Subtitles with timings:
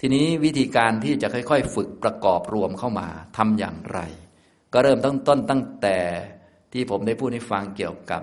[0.00, 4.00] ทีนี้วิธีการที่จะค่อย ๆ ฝึกประกอบรวมเข้ามาทำอย่างไร
[4.72, 5.98] ก็เริ่มต้นต้นตั้งแต่
[6.72, 8.22] ที่ผมได้พูดให้ฟังเกี่ยวกับ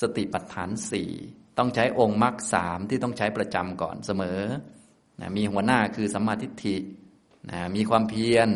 [0.00, 1.10] สติปัฏฐานสี่
[1.58, 4.40] ต้องใช้องค์มรรคสามที่ต้องใช้ประจำก่อนเสมอ
[5.20, 6.76] นะมีหัวหน้าคือสัมมาทิฏฐิ
[7.50, 8.48] นะมีความเพียร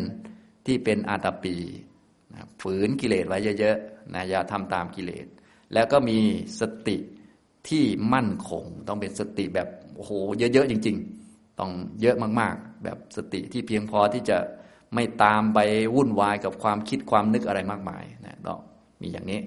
[0.67, 1.57] ที่เป็นอาตปี
[2.33, 5.27] นะฝืนกิเลสไว้เยอะๆนะอย่าทำตามกิเลส
[5.75, 6.19] แล้วก็มี
[6.61, 6.97] สติ
[7.69, 11.26] ที่มั่นคง ต้องเป็นสติแบบโอ้โหเยอะๆจริง ๆ
[11.61, 11.70] ต้อง
[12.00, 14.38] เยอะมากๆ แบบสติที่เพียงพอที่จะ
[14.95, 15.59] ไม่ตามไป
[15.95, 18.60] วุ่นวายกับความคิดความนึกอะไรมากมายนะต้อง
[19.01, 19.41] มีอย่างนี้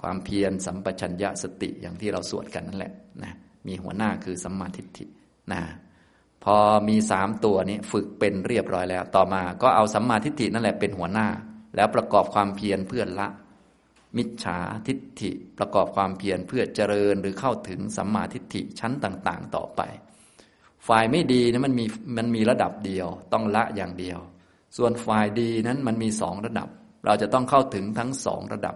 [0.00, 3.32] ความเพียรสัมปชัญญะสติอย่างที่เราสวดกันนั่นแหละนะ
[3.66, 5.04] มีหัวหน้าคือสัมมาทิฏฐิ
[5.52, 5.60] นะ
[6.44, 6.56] พอ
[6.88, 11.28] มีสามตัวนี้ฝึกเป็นเรียบร้อยแล้ว ต่อมาก็เอาสัมมาทิฏฐินั่นแหละเป็นหัวหน้า
[11.76, 13.28] แล้วประกอบความเพียรเพื่อละ
[14.16, 19.80] มิจฉาทิฏฐิประกอบความเพียรเพื่อเจริญหรือเข้าถึงสัมมาทิฏฐิชั้นต่าง ๆ ต่อไป
[20.88, 21.84] ฝ่ายไม่ดีนะมันมี
[22.16, 24.18] มันมีระดับเดียว ต้องละอย่างเดียว
[24.76, 26.68] ส่วนฝ่ายดีนั้นมันมีสองระดับ
[27.06, 28.74] เราจะต้องเข้าถึงทั้งสองระดับ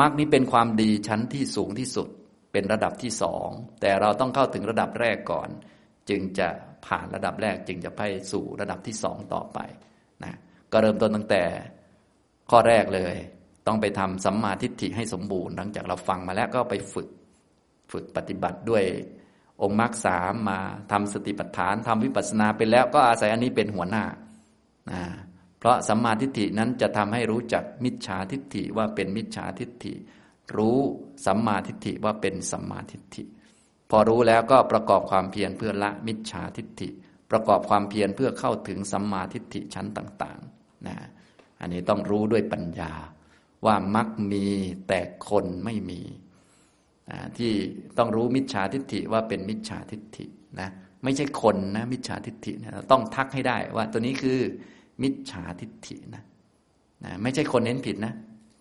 [0.00, 2.08] มรรคนี้เป็นความดีชั้นที่สูงที่สุด
[2.52, 3.48] เป็นระดับที่สอง
[3.80, 5.48] แต่เราต้องเข้าถึงระดับแรกก่อน
[6.10, 6.48] จึงจะ
[6.86, 8.02] ผ่านระดับแรกจึงจะไป
[8.32, 9.58] สู่ระดับที่สองต่อไป
[10.24, 10.38] นะ
[10.72, 11.42] ก็เริ่มต้นตั้งแต่
[12.50, 13.14] ข้อแรกเลย
[13.66, 17.08] ต้องไปทำสัมมาทิฏฐิให้สมบูรณ์ หลังจากเราฟังมาแล้วก็ไปฝึก
[17.92, 18.84] ฝึกปฏิบัติด้วย
[19.62, 20.60] องค์มรรคสามมา
[20.92, 24.04] ทำสติปัฏฐานทำวิปัสสนาไปแล้วก็อาศัยอันนี้เป็นหัวหน้า
[24.92, 25.02] นะ
[25.58, 29.94] เพราะสัมมาทิฏฐินั้นจะทำให้รู้จักมิจฉาทิฏฐิว่าเป็นมิจฉาทิฏฐิ
[30.56, 30.78] รู้
[31.26, 33.24] สัมมาทิฏฐิว่าเป็นสัมมาทิฏฐิ
[33.90, 36.88] พอรู้แล้วก็ประกอบความเพียรเพื่อละมิจฉาทิฏฐิ
[37.30, 40.96] ประกอบความเพียรเพื่อเข้าถึงสัมมาทิฏฐิชั้นต่างๆนะ
[41.60, 42.92] อันนี้ต้องรู้ด้วยปัญญา
[43.66, 44.46] ว่ามักมี
[44.88, 46.00] แต่คนไม่มี
[47.38, 47.52] ที่
[47.98, 50.26] ต้องรู้มิจฉาทิฏฐิว่าเป็นมิจฉาทิฏฐิ
[50.60, 50.68] นะ
[51.04, 54.38] ไม่ใช่คนนะมิจฉาทิฏฐินะต้องทักให้ได้ว่าตัวนี้คือ
[55.02, 56.22] มิจฉาทิฏฐินะ
[57.04, 58.14] นะไม่ใช่คนเน้นผิดนะ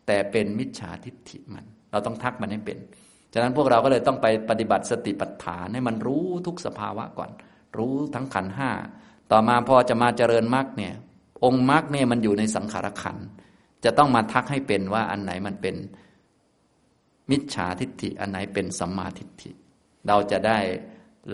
[0.08, 2.78] แต่เป็นมิจฉาทิฏฐิมัน เราต้องทักมันให้เป็น
[3.34, 7.30] ฉะนั้นพวกเราก็เลยต้องไปปฏิบัติสติปัฏฐานให้มันรู้ทุกสภาวะก่อน
[7.78, 8.72] รู้ทั้งขันห้า
[9.32, 10.94] ต่อมาพอจะมาเจริญมรรคเนี่ย
[11.46, 13.18] องค์มรรคเนี่ยมันอยู่ในสังขารขัน
[13.86, 15.76] จะต้องมาทักให้เป็นว่าอันไหนมันเป็น
[17.32, 19.52] มิจฉาทิฏฐิอันไหนเป็นสัมมาทิฏฐิ
[20.08, 20.60] เราจะได้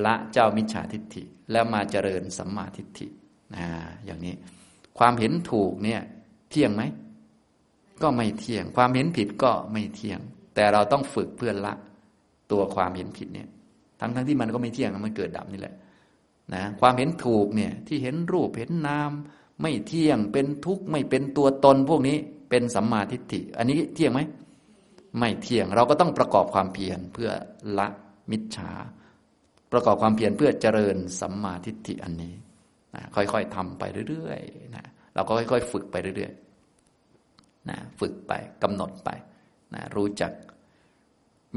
[0.05, 3.07] ละเจ้ามิจฉาทิฏฐิแล้วมาเจริญสัมมาทิฏฐิ
[3.55, 3.65] นะ
[4.05, 4.33] อย่างนี้
[4.99, 6.01] ความเห็นถูกเนี่ย
[6.51, 6.83] เที่ยงไหม
[8.01, 10.19] ก็ไม่เที่ยง ความเห็นผิดก็ไม่เที่ยง
[10.55, 11.73] แต่เราต้องฝึกเพื่อละ
[12.51, 13.47] ตัวความเห็นผิดเนี่ย
[13.99, 15.75] ทั้งทั้งที่มันก็ไม่เที่ยงมันเกิดดับนี่แหละ
[16.53, 19.11] นะความเห็นถูกเนี่ยที่เห็นรูปเห็นนาม
[19.61, 22.17] ไม่เที่ยงเป็นทุกข์ไม่เป็นตัวตนพวกนี้
[22.49, 24.21] เป็นสัมมาทิฏฐิ อันนี้เที่ยงไหม
[25.19, 27.29] ไม่เที่ยง เราก็ต้องประกอบความเพียรเพื่อ
[27.77, 27.87] ละ
[28.31, 28.71] มิจฉา
[29.71, 32.33] ประกอบความเพียรเพื่อเจริญสัมมาทิฏฐิอันนี้
[32.95, 34.85] นะค่อยๆทำไปเรื่อยๆนะ
[35.15, 38.31] เราก็ค่อยๆ ฝึกไปเรื่อยๆนะฝึกไป
[38.63, 39.09] กำหนดไป
[39.73, 40.31] นะรู้จัก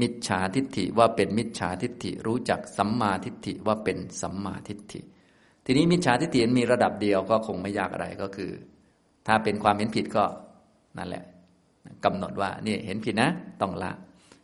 [0.01, 5.01] มิจฉาทิฏฐิว่าเป็นมิจฉาทิฏฐิ รู้จักสัมมาทิฏฐิว่าเป็นสัมมาทิฏฐิ
[5.65, 8.51] ทีนี้มิจฉาทิฏฐิมีระดับเดียวก็คงไม่ยากอะไรก็คือ
[9.27, 10.23] ถ้าเป็นความเห็นผิดก็
[10.97, 11.23] นั่นแหละ
[12.05, 13.29] กำหนดว่านี่เห็นผิดนะ
[13.61, 13.91] ต้องละ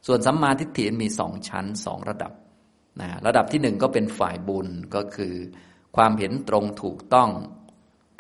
[0.07, 2.31] ส่วนสัมมาทิฏฐิมีสองชั้นสองระดับ
[3.01, 5.35] นะระดับที่หนึ่งก็เป็นฝ่ายบุญก็คือ
[5.95, 7.29] ความเห็นตรงถูกต้อง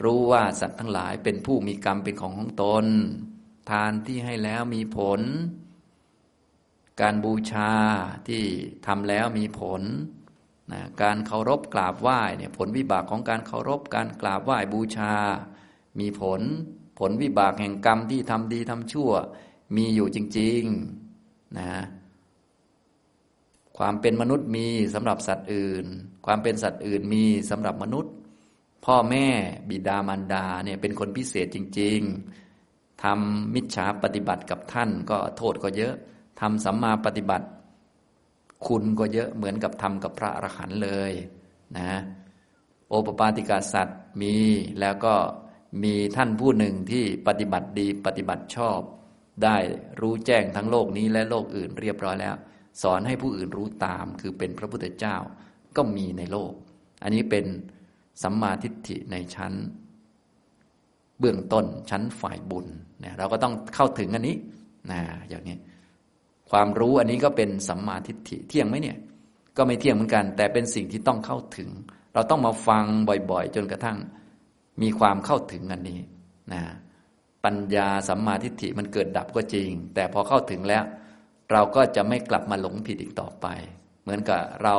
[0.03, 2.85] รู้ว่าสัตว์ทั้งหลายเป็นผู้มีกรรมเป็นของของตน
[3.69, 5.21] ทานที่ให้แล้วมีผล
[7.01, 7.73] การบูชา
[8.27, 8.43] ที่
[8.87, 9.81] ทำแล้วมีผล
[10.71, 15.13] นะการเคารพกราบไหว้เนี่ยผลวิบากของการเคารพการกราบไหว้บูชา
[15.99, 16.41] มีผล
[17.01, 19.11] ผลวิบากแห่งกรรมที่ทำดีทำชั่ว
[19.75, 21.71] มีอยู่จริงๆนะ
[23.77, 25.85] ความเป็นมนุษย์มีสำหรับสัตว์อื่น
[26.25, 28.13] ความเป็นสัตว์อื่นมีสำหรับมนุษย์
[28.85, 29.27] พ่อแม่
[29.69, 31.99] บิดามารดาเนี่ยเป็นคนพิเศษจริง
[32.47, 35.95] ๆทำมิจฉาปฏิบัติกับท่านก็โทษก็เยอะ
[36.41, 37.47] ทำสัมมาปฏิบัติ
[38.67, 41.11] คุณก็เยอะเหมือนกับทำกับพระอรหันต์เลย
[41.77, 41.91] นะ
[42.87, 44.35] โอปปาติกาสัตว์มี
[44.79, 45.13] แล้วก็
[45.83, 48.79] มีท่านผู้หนึ่งที่ปฏิบัติดีปฏิบัติชอบ
[49.43, 49.57] ได้
[50.01, 52.35] รู้แจ้งทั้งโลกนี้และโลกอื่นเรียบร้อยแล้ว
[52.81, 55.15] สอนให้ผู้อื่นรู้ตาม คือเป็นพระพุทธเจ้า
[55.75, 56.53] ก็มีในโลก
[57.03, 57.45] อันนี้เป็น
[58.23, 59.53] สัมมาทิฏฐิในชั้น
[61.19, 62.67] เบื้องต้นชั้นฝ่ายบุญ
[62.99, 64.37] เนี่ยเราก็ต้องเข้าถึงอันนี้
[64.91, 65.57] นะอย่างนี้
[66.51, 68.97] ความรู้อันนี้ก็เป็นสัมมาทิฏฐิเที่ยงไหมเนี่ย
[69.57, 71.69] ก็ไม่เที่ยงเหมือนกัน แต่เป็นสิ่งที่ต้องเข้าถึง
[72.13, 72.85] เราต้องมาฟัง
[73.31, 73.97] บ่อยๆ จนกระทั่ง
[74.81, 75.99] มีความเข้าถึงอันนี้
[76.53, 76.61] นะ
[77.45, 80.83] ปัญญาสัมมาทิฏฐิมันเกิดดับก็จริง แต่พอเข้าถึงแล้ว
[81.51, 83.47] เราก็จะไม่กลับมาหลงผิดอีกต่อไป
[84.03, 84.75] เหมือนกับเรา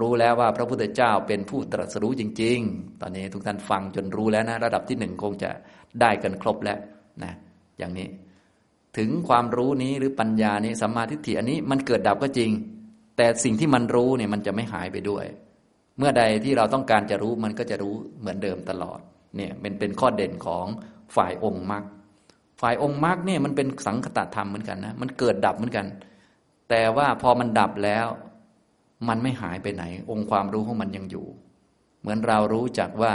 [0.00, 5.50] รู้แล้วว่าพระพุทธเจ้าเป็นผู้ตรัสรู้จริง ๆ ตอนนี้ทุกท่านฟังจนรู้แล้วนะ ระดับที่หนึ่งคงจะ
[6.00, 6.78] ได้กันครบแล้ว
[7.22, 7.32] นะ
[7.78, 8.08] อย่างนี้
[8.98, 12.50] ถึงความรู้นี้หรือปัญญานี้สัมมาทิฏฐิอันนี้มันเกิดดับก็จริง
[13.16, 15.24] แต่สิ่งที่มันรู้เนี่ยมันจะไม่หายไปด้วย
[15.98, 19.00] เมื่อใดที่เราต้องการจะรู้มันก็จะรู้เหมือนเดิมตลอด
[19.36, 20.66] เนี่ยเป็นเป็นข้อเด่นของ
[21.16, 21.84] ฝ่ายองค์มรรค
[22.60, 25.86] ฝ่ายองค์มรรคเนี่ยมันเป็นสังคตธรรมเหมือนกันนะมันเกิดดับเหมือนกัน
[26.70, 28.06] แต่ว่าพอมันดับแล้ว
[29.08, 31.26] มันไม่หายไปไหน องค์ความรู้ของมันยังอยู่
[32.00, 33.14] เหมือนเรารู้จักว่า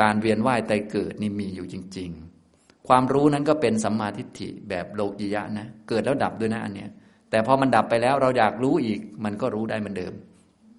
[0.00, 2.10] การเวียนว่ายตายเกิดนี่มีอยู่จริง
[2.50, 6.90] ๆ ความรู้นั้นก็เป็นสัมมาทิฏฐิแบบโลกิยะนะเกิดแล้วดับด้วยนะอันเนี้ย
[7.30, 10.12] แต่พอมันดับไปแล้วเราอยากรู้อีก มันก็รู้ได้เหมือนเดิม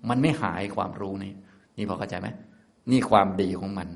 [0.09, 1.33] มันไม่หายความรู้นี่
[1.77, 2.27] นี่พอเข้าใจไหม
[2.92, 3.90] นี่ความดีของมัน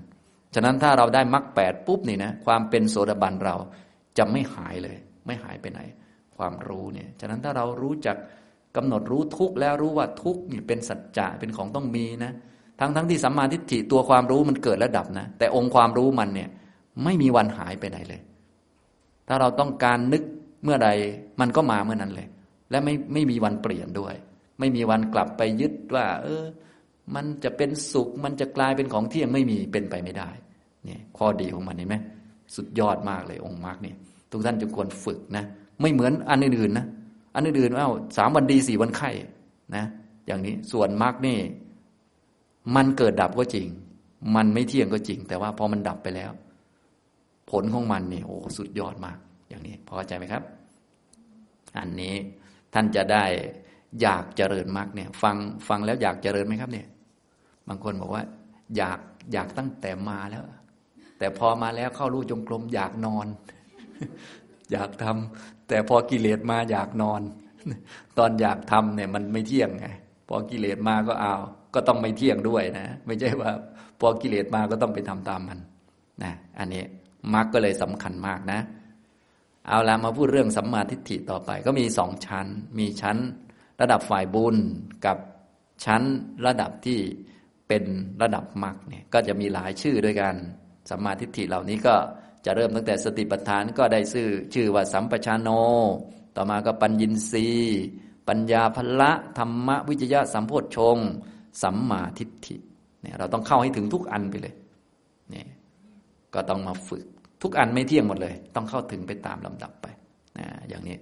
[0.56, 3.56] ฉะนั้นถ้าเราได้มรรคแปดปุ๊บนี่นะความเป็นโสดาบันเรา
[4.18, 5.80] จะไม่หายเลย ไม่หายไปไหน
[6.38, 8.18] ความรู้เนี่ย ฉะนั้นถ้าเรารู้จัก
[8.76, 12.32] กำหนดรู้ทุกแล้วรู้ว่าทุกนี่เป็นสัจจะเป็นของต้องมีนะ
[12.80, 16.50] ทั้งทั้งที่สัมมาทิฏฐิตัวความรู้มันเกิดและดับนะ แต่องค์ความรู้มันเนี่ย
[17.04, 18.22] ไม่มีวันหายไปไหนเลย
[19.28, 20.24] ถ้าเราต้องการนึก
[20.64, 20.90] เมื่อใด
[21.40, 22.28] มันก็มาเมื่อนั้นเลย
[22.72, 24.16] และไม่ไม่มีวันเปลี่ยนด้วย
[24.60, 26.44] ไม่มีวันกลับไปยึดว่า เออ
[27.16, 30.30] มันจะเป็นสุข มันจะกลายเป็นของเที่ยงไม่มีเป็นไปไม่ได้
[30.86, 31.96] เนี่ย ข้อดีของมันเห็นไหม
[32.56, 33.94] สุดยอดมากเลยองค์มรรคนี่
[34.31, 35.46] ทุกท่านจึงควรฝึกนะ
[35.81, 36.86] ไม่เหมือนอันอื่นๆนะ
[37.36, 37.86] อันอื่นๆว่า
[38.18, 39.10] สามวันดีสี่วันไข้
[39.75, 39.86] นะ
[40.28, 41.38] อย่างนี้ส่วนมรรคนี่
[42.75, 43.68] มันเกิดดับก็จริง
[44.36, 46.31] มันไม่เที่ยงก็จริง แต่ว่าพอมันดับไปแล้ว
[47.51, 49.18] ผลของมันนี่โอ้สุดยอดมาก
[49.50, 50.44] อย่างนี้พอเข้าใจไหมครับ
[51.78, 52.16] อันนี้
[52.74, 53.24] ท่านจะได้
[54.01, 55.36] อยากเจริญมรรคเนี่ย ฟัง
[55.68, 56.88] ฟังแล้วอยากเจริญไหมครับเนี่ย
[57.68, 58.24] บางคนบอกว่า
[58.78, 59.00] อยาก
[59.34, 60.44] อยากตั้งแต่มาแล้ว
[61.20, 63.28] แต่พอมาแล้วเข้ารู้จงกรมอยากนอน
[64.72, 67.22] อยากทำแต่พอกิเลสมาอยากนอน
[68.18, 69.88] ตอนอยากทำเนี่ยมันไม่เที่ยงไง
[70.28, 71.36] พอกิเลสมาก็เอา
[71.74, 73.52] ก็ต้องไม่เที่ยงด้วยนะ ไม่ใช่ว่า
[74.00, 75.60] พอกิเลสมาก็ต้องไปทำตามมัน
[76.24, 76.84] นะอันนี้
[77.34, 78.60] มรรคก็เลยสำคัญมากนะ
[79.68, 82.48] เอาละมาพูดเรื่องสัมมาทิฏฐิต่อไป ก็มีสองชั้น
[82.80, 83.18] มีชั้น
[83.82, 84.56] ระดับฝ่ายบุญ
[85.06, 85.18] กับ
[85.86, 86.02] ชั้น
[86.46, 87.00] ระดับที่
[87.68, 87.84] เป็น
[88.22, 90.36] ระดับมรรคเนี่ยก็จะมีหลายชื่อด้วยกัน
[90.90, 91.96] สัมมาทิฏฐิเหล่านี้ก็
[92.46, 95.50] จะเริ่มตั้งแต่สติปัฏฐานก็ได้ชื่อชื่อว่าสัมปชานโน
[96.36, 97.48] ต่อมาก็ปัญญินรี
[98.28, 100.98] ปัญญาพละธรรมวิจยะสัมโพชฌง
[101.64, 102.56] สัมมาทิฏฐิ
[103.02, 104.56] เนี่ยเราต้องเข้าให้ถึงทุกอันไปเลย
[105.30, 105.48] เนี่ย
[106.34, 107.06] ก็ต้องมาฝึก
[107.42, 109.88] ทุกอันไม่เที่ยงหมดเลย ต้องเข้าถึงไปตามลำดับไป
[110.38, 110.98] นะอย่างนี้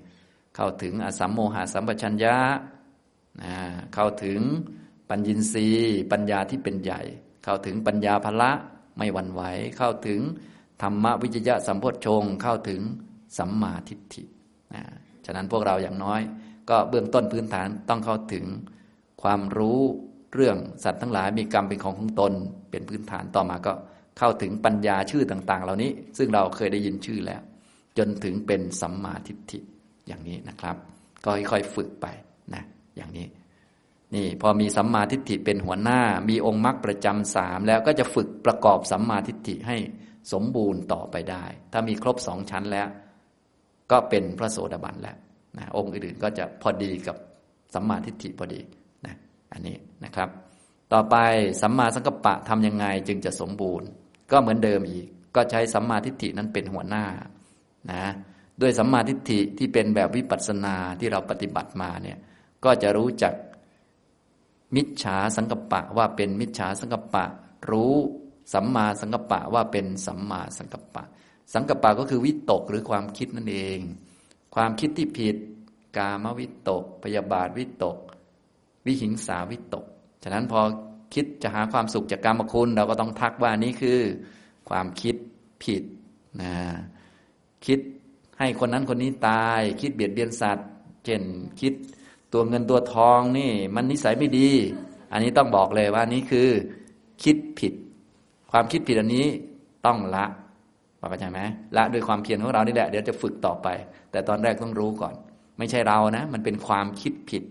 [0.55, 2.35] เข้าถึงอสัมโมหะสัมปชัญญะ
[3.41, 3.53] นะ
[3.93, 4.39] เข้าถึง
[5.09, 7.01] ปัญญินทรีย์ปัญญาที่เป็นใหญ่
[7.43, 8.51] เข้าถึงปัญญาภละ
[8.97, 9.41] ไม่หวั่นไหว
[9.77, 10.19] เข้าถึง
[10.81, 12.81] ธรรมวิจยะสัมโพชฌงเข้าถึง
[13.37, 14.23] สัมมาทิฏฐิ
[14.73, 14.83] นะ
[15.25, 16.21] ฉะนั้นพวกเราอย่างน้อย
[16.69, 18.45] ก็เบื้องต้นพื้นฐานต้องเข้าถึง
[19.21, 19.79] ความรู้
[20.33, 22.33] เรื่องสัตว์ทั้งหลายมีกรรมเป็นของของตน
[22.71, 23.73] เป็นพื้นฐานต่อมาก็
[24.17, 27.41] เข้าถึงปัญญาชื่อต่าง ๆ เหล่านี้ ซึ่งเราเคยได้ยินชื่อแล้ว
[27.97, 29.59] จนถึงเป็นสัมมาทิฏฐิ
[30.07, 30.75] อย่างนี้นะครับ
[31.25, 32.05] ก็ค่อยๆฝึกไป
[32.53, 32.63] นะ
[32.97, 33.25] อย่างนี้
[34.15, 39.77] นี่พอมีสัมมาทิฏฐิเป็นหัวหน้า มีองค์มรรคประจำสามแล้วก็จะฝึกประกอบสัมมาทิฏฐิให้
[40.31, 42.87] สมบูรณ์ต่อไปได้ ถ้ามีครบสองชั้นแล้ว
[43.91, 45.17] ก็เป็นพระโสดาบันแล้ว
[45.57, 47.15] นะองค์อื่นๆก็จะพอดีกับ
[47.73, 48.61] สัมมาทิฏฐิพอดี
[49.05, 49.15] นะ
[49.51, 50.29] อันนี้นะครับ
[50.93, 51.15] ต่อไป
[51.61, 53.87] สัมมาสังกัปปะทำยังไงจึงจะสมบูรณ์
[54.31, 57.05] ก็เหมือนเดิมอีก ก็ใช้สัมมาทิฏฐินั้นเป็นหัวหน้า
[57.91, 58.03] นะ
[58.61, 62.17] ด้วยสัมมาทิฏฐิที่เป็นแบบวิปัสสนาที่เราปฏิบัติมาเนี่ย
[62.65, 63.33] ก็จะรู้จัก
[64.75, 67.25] มิจฉาสังกปะว่าเป็นมิจฉาสังกปะ
[67.71, 67.95] รู้
[68.53, 71.03] สัมมาสังกปะว่าเป็นสัมมาสังกปะ
[71.53, 73.79] สังกปะก็คือวิตกหรือความคิดนั่นเอง
[74.55, 75.35] ความคิดที่ผิด
[75.97, 77.97] กามวิตก พยาบาทวิตก
[78.85, 79.85] วิหิงสาวิตก
[80.23, 80.59] ฉะนั้นพอ
[81.13, 83.99] คิดจะหาความสุขจากกรรมคุณ เราก็ต้องทักว่านี่คือ
[84.69, 85.15] ความคิด
[85.63, 85.83] ผิด
[86.41, 86.55] นะ
[87.65, 87.79] คิด
[88.39, 90.69] ให้คนนั้นคนนี้ตาย คิดเบียดเบียนสัตว์
[91.05, 91.21] เช่น
[91.61, 91.73] คิด
[92.33, 94.49] ตัวเงินตัวทองนี่ มันนิสัยไม่ดี
[95.11, 96.49] อันนี้ต้องบอกเลยว่านี่คือ
[97.23, 97.73] คิดผิด
[98.51, 99.25] ความคิดผิดอันนี้
[99.85, 100.25] ต้องละ
[101.09, 101.39] เข้าใจไหม
[101.77, 103.67] ละด้วยความเพียรของเรานี่แหละเดี๋ยวจะฝึกต่อไป
[104.11, 105.13] แต่ตอนแรกต้องรู้ก่อน
[105.57, 107.43] ไม่ใช่เรานะ มันเป็นความคิดผิด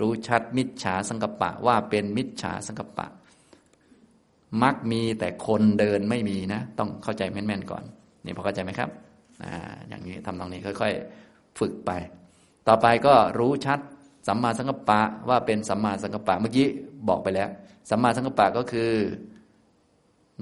[0.00, 3.06] รู้ชัดมิจฉาสังกปะ ว่าเป็นมิจฉาสังกปะ
[4.62, 7.84] มักมีแต่คนเดินไม่มีนะ ต้องเข้าใจแม่นๆก่อน
[8.24, 8.90] นี่พอเข้าใจไหมครับ
[9.42, 9.44] อ
[9.88, 10.92] อย่างนี้ทำตรงนี้ค่อย
[11.26, 11.90] ๆ ฝึกไป
[12.68, 13.78] ต่อไปก็รู้ชัด
[14.26, 16.66] สัมมาสังกัปปะว่าเป็นสัมมาสังกัปปะเมื่อกี้
[17.08, 17.50] บอกไปแล้ว
[17.90, 18.92] สัมมาสังกัปปะก็คือ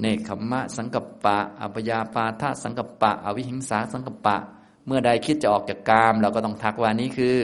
[0.01, 4.37] เนคขมะสังกัปปะ อัปยาปาทะสังกัปปะ อวิหิงสาสังกัปปะ
[4.87, 7.39] เมื่อใดคิดจะออกจากกาม เราก็ต้องทักว่านี้คือ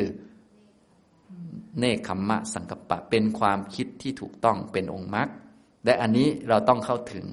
[1.78, 5.28] เนคขมมะสังกปะ เป็นความคิดที่ถูกต้องเป็นองค์มรรค
[5.84, 7.26] และอันนี้เราต้องเข้าถึง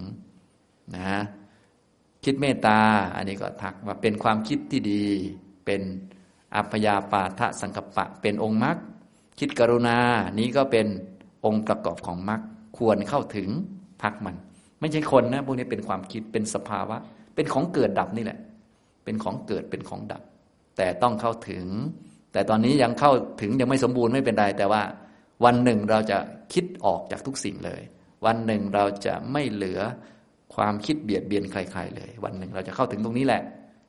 [0.96, 1.20] นะ
[2.24, 2.80] คิดเมตตา
[3.16, 5.04] อันนี้ก็ทักว่าเป็นความคิดที่ดี
[5.66, 5.82] เป็น
[6.56, 8.78] อัพยาปาทะสังกปะ เป็นองค์มรรค
[9.40, 9.98] คิดกรุณา
[10.40, 10.88] นี้ก็เป็น
[11.46, 12.42] องค์ประกอบของมรรค
[12.78, 13.50] ควรเข้าถึง
[14.02, 14.36] พักมัน
[14.80, 16.98] ไม่ใช่คนนะพวกนี้เป็นความคิดเป็นสภาวะ
[17.36, 18.40] เป็นของเกิดดับนี่แหละ
[19.04, 20.22] เป็นของเกิดเป็นของดับ
[20.78, 21.66] แต่ต้องเข้าถึง
[22.34, 24.82] แต่ตอนนี้ยังเข้าถึงยังไม่สมบูรณ์ไม่เป็นไรแต่ว่า
[25.46, 26.18] วันหนึ่งเราจะ
[26.54, 27.82] คิดออกจากทุกสิ่งเลย
[28.26, 29.80] วันหนึ่งเราจะไม่เหลือ
[30.56, 33.42] ความคิดเบียดเบียนใครๆเลย วันหนึ่งเราจะเข้าถึงตรงนี้แหละ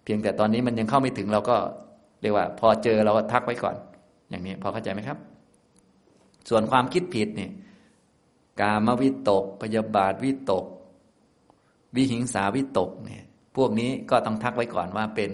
[0.05, 1.57] เพียงแต่ตอนนี้มันยังเข้าไม่ถึงเราก็
[2.23, 3.77] เรียกว่า พอเจอเราก็ทักไว้ก่อน
[4.31, 5.19] อย่างนี้พอเข้าใจไหมครับ
[6.49, 7.53] ส่วนความคิดผิดเนี่ย
[8.61, 10.65] กามวิตก พยาบาทวิตก
[11.95, 13.23] วิหิงสาวิตกเนี่ย
[13.57, 15.31] พวกนี้ก็ต้องทักไว้ก่อนว่าเป็น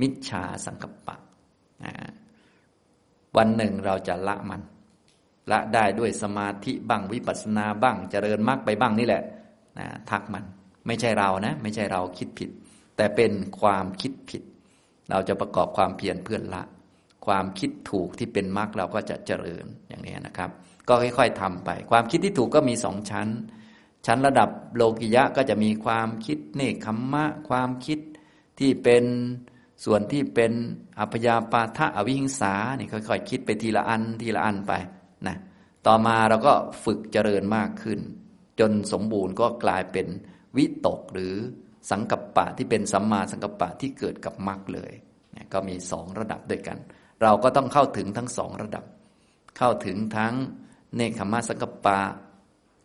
[0.00, 1.16] มิจฉาสังกัปปะ
[3.36, 4.62] วันหนึ่งเราจะละมัน
[5.50, 9.22] ละได้ด้วยสมาธิบ้างวิปัสสนาบ้างเจริญมรรคไปบ้างนี่แหละ
[9.78, 10.44] นะทักมัน
[10.86, 12.50] ไม่ใช่เรานะ ไม่ใช่เราคิดผิด
[12.96, 14.42] แต่เป็นความคิดผิด
[15.10, 16.62] เราจะประกอบความเพียรเพื่อนละ
[17.28, 20.50] ความคิดถูกที่เป็นมรรคเราก็จะเจริญอย่างนี้นะครับ
[20.88, 23.28] ก็ค่อยๆทำไป ความคิดที่ถูกก็มีสองชั้น
[24.06, 27.98] ชั้นระดับโลกิยะก็จะมีความคิดเนคขมมะ ความคิด
[28.58, 29.04] ที่เป็น
[29.84, 30.52] ส่วนที่เป็น
[30.98, 34.72] อัพยาปาทะอวิหิงสานี่ค่อยๆคิดไปทีละอันทีละอันไป
[35.26, 35.36] นะ
[35.86, 36.52] ต่อมาเราก็
[36.84, 38.00] ฝึกเจริญมากขึ้น
[38.60, 40.06] จนสมบูรณ์ก็กลายเป็น
[40.56, 41.34] วิตกหรือ
[41.90, 44.92] สังกัปปะที่เป็นสัมมาสังกัปปะที่เกิดกับมรรคเลย
[45.52, 46.78] ก็มีสองระดับด้วยกัน
[47.22, 48.84] เราก็ต้องเข้าถึงทั้งสองระดับ
[49.58, 50.34] เข้าถึงทั้ง
[50.96, 51.98] เนคขมาสังกปะ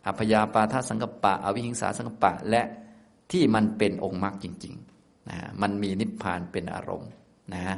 [0.06, 2.62] อัพยาปาทาสังกปะ อวิหิงสาสังกปะ และ
[3.32, 7.10] ที่มันเป็นองค์มรรคจริงๆนะมันมีนิพพานเป็นอารมณ์
[7.54, 7.76] นะ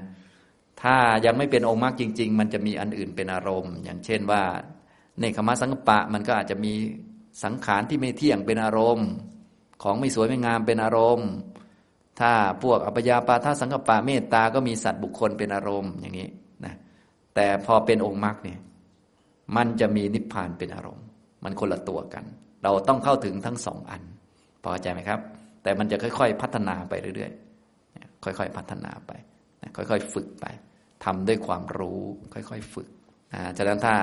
[0.83, 4.43] ถ้ายังไม่เป็นองค์มรรคจริง ๆ มันจะมีอันอื่นเป็นอารมณ์ อย่างเช่นว่า
[5.19, 6.73] เนคขมาสังกปะมันก็อาจจะมี
[7.45, 9.09] สังขารที่ไม่เที่ยงเป็นอารมณ์
[9.83, 11.29] ของไม่สวยไม่งามเป็นอารมณ์
[12.21, 12.33] ถ้า
[12.63, 16.29] พวกอัพยาปาทาสังกปะเมตตาก็มีสัตว์บุคคลเป็นอารมณ์อย่างนี้
[17.37, 18.61] แต่พอเป็นองค์มรรคเนี่ย
[19.57, 21.07] มันจะมีนิพพานเป็นอารมณ์
[21.45, 22.25] มันคนละตัวกัน
[22.63, 24.03] เราต้องเข้าถึงทั้งสองอัน
[24.65, 25.21] พอใจไหมครับ
[25.63, 29.13] แต่มันจะค่อย ๆ พัฒนาไปเรื่อยๆ ค่อยๆ พัฒนาไป
[29.77, 30.47] ค่อยๆ ฝึกไป
[31.05, 32.01] ทำด้วยความรู้
[32.35, 32.89] ค่อยๆ ฝึก
[33.35, 33.95] นะฉะนั้นถ้า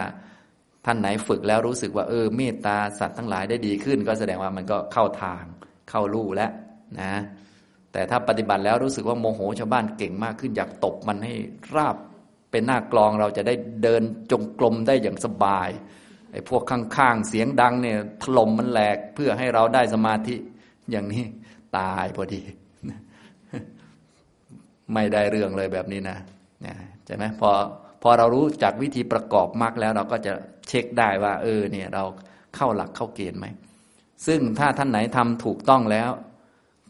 [0.85, 5.43] ท่านไหนฝึกแล้วรู้สึกว่าเออเมตตาสัตว์ทั้งหลายได้ดีขึ้น ก็แสดงว่ามันก็เข้าทาง
[5.89, 6.51] เข้าลู่แล้ว
[7.01, 7.13] นะ
[7.91, 11.33] แต่ถ้าปฏิบัติแล้วรู้สึกว่าโมโหชาวบ้านเก่งมากขึ้นอยากตบมันให้
[11.75, 11.95] ราบ
[12.53, 15.69] เป็นหน้ากลองเราจะได้เดินจงกรมได้อย่างสบาย
[16.31, 20.35] ไอ้พวกข้างๆเสียงดังเนี่ยถล่มมันแหลกเพื่อให้เราได้สมาธิ
[20.91, 21.23] อย่างนี้
[21.77, 22.41] ตายพอดี
[24.93, 26.17] ไม่ได้เรื่องเลยแบบนี้นะ
[27.05, 27.49] ใช่ไหมพอ
[28.03, 30.33] พอเรารู้จักวิธีประกอบมรรคแล้วเราก็จะ
[30.67, 32.03] เช็คได้ว่า เออเนี่ยเรา
[32.55, 33.45] เข้าหลักเข้าเกณฑ์ไหม
[34.27, 36.09] ซึ่งถ้าท่านไหนทำถูกต้องแล้ว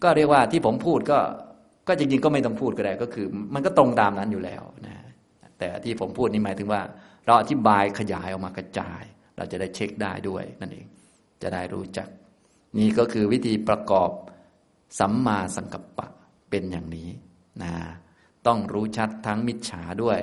[0.04, 1.20] ก็เรียกว่าที่ผมพูดก็
[1.88, 4.93] ก็จริงๆก็ไม่ต้องพูดก็ได้ก็คือ มันก็ตรงตามนั้นอยู่แล้วนะ
[5.64, 6.82] แต่ที่ผมพูดนี่หมายถึงว่า
[7.26, 9.04] เราอธิบายขยายออกมากระจาย
[9.38, 10.86] เราจะได้เช็คได้ด้วยนั่นเอง
[11.42, 12.08] จะได้รู้จัก
[12.78, 14.10] นี่ก็คือวิธีประกอบ
[15.00, 16.08] สัมมาสังกัปปะ
[16.50, 17.10] เป็นอย่างนี้
[17.64, 17.74] นะ
[18.48, 20.20] ต้องรู้ชัดทั้งมิจฉาด้วย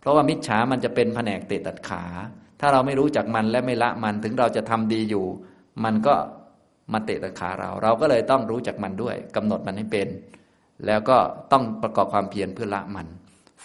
[0.00, 2.04] เพราะว่ามิจฉามันจะเป็นแผนกเตะตัดขา
[2.60, 5.26] ถ้าเราไม่รู้จักมันและไม่ละมันถึงเราจะทำดีอยู่
[5.84, 6.14] มันก็
[6.92, 10.08] มาเตะตัดขาเรา เราก็เลยต้องรู้จักมันด้วยกำหนดมันให้เป็น
[10.86, 11.16] แล้วก็
[11.52, 13.06] ต้องประกอบความเพียรเพื่อละมัน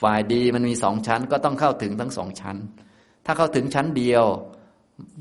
[0.01, 2.57] ฝ่ายดีมันมีสองชั้น ก็ต้องเข้าถึงทั้งสองชั้น
[3.25, 4.25] ถ้าเข้าถึงชั้นเดียว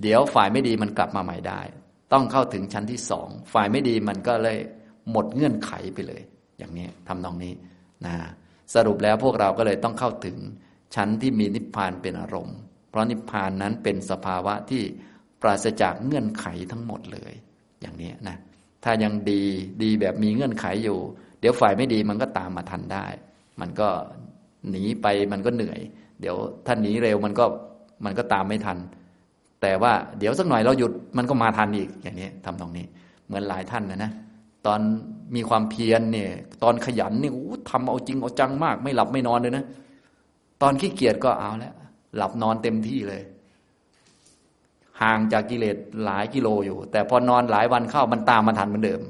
[0.02, 1.60] เดี๋ยวฝ่ายไม่ดีมันกลับมาใหม่ได้
[2.12, 4.58] ต้องเข้าถึงชั้นที่สองฝ่ายไม่ดีมันก็เลย
[5.10, 6.22] หมดเงื่อนไขไปเลย
[6.58, 7.52] อย่างนี้ทำนองนี้
[8.06, 8.14] นะ
[8.74, 10.36] สรุปแล้วพวกเราก็เลยต้องเข้าถึง
[10.94, 12.58] ชั้นที่มีนิพพานเป็นอารมณ์
[12.90, 14.82] เพราะนิพพานนั้นเป็นสภาวะที่
[15.42, 17.32] ปราศจากเงื่อนไขทั้งหมดเลย
[17.80, 18.36] อย่างนี้นะ
[18.84, 19.42] ถ้ายังดี
[19.82, 20.98] ดีแบบมีเงื่อนไขอยู่
[21.40, 23.06] เดี๋ยวฝ่ายไม่ดีมันก็ตามมาทันได้
[23.60, 23.88] มันก็
[24.70, 25.80] หนีไปมันก็เหนื่อย
[26.20, 27.44] เดี๋ยวถ้าหนีเร็วมันก็
[28.04, 28.78] มันก็ตามไม่ทัน
[29.62, 32.84] แต่ว่าเดี๋ยวสักหน่อยเราหยุดมันก็มาทันอีกอย่างนี้ทำตรงนี้
[33.26, 34.12] เหมือนหลายท่านนะนะ
[34.66, 34.80] ตอน
[35.34, 36.30] มีความเพียรเนี่ย
[36.62, 37.32] ตอนขยันเนี่ย
[37.70, 39.64] ทำเอาจริงเอาจังมาก ไม่หลับไม่นอนเลยนะ
[40.62, 41.74] ตอนขี้เกียจก็เอาแล้ว
[42.16, 43.22] หลับนอนเต็มที่เลย
[45.02, 49.00] ห่างจากกิเลสหลายกิโลอยู่ แต่พอนอนหลายวันเข้ามันตามมาทันเหมือนเดิม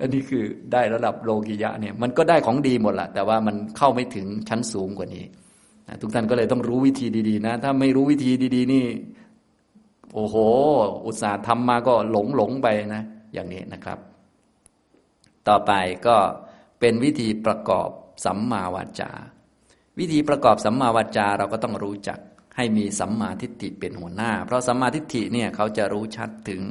[0.00, 5.24] อันนี้คือได้ระดับโลกิยะเนี่ยมันก็ได้ของดีหมดละแต่ว่ามันเข้าไม่ถึงชั้นสูงกว่านี้
[6.00, 8.84] ทุกท่านก็เลยต้องรู้วิธีดีๆนะ ถ้าไม่รู้วิธีดีๆนี่
[10.14, 10.36] โอ้โห
[11.04, 13.02] อุตส่าห์ทำมาก็หลงหลงไปนะ
[13.34, 13.98] อย่างนี้นะครับ
[15.48, 15.72] ต่อไป
[16.06, 16.16] ก็
[16.80, 17.88] เป็นวิธีประกอบ
[18.24, 19.10] สัมมาวาจา
[19.98, 22.18] วิธีประกอบสัมมาวาจาเราก็ต้องรู้จัก
[22.56, 26.62] ให้มีสัมมาทิฏฐิเป็นหัวหน้า เพราะสัมมาทิฏฐิเนี่ยเขาจะรู้ชัดถึง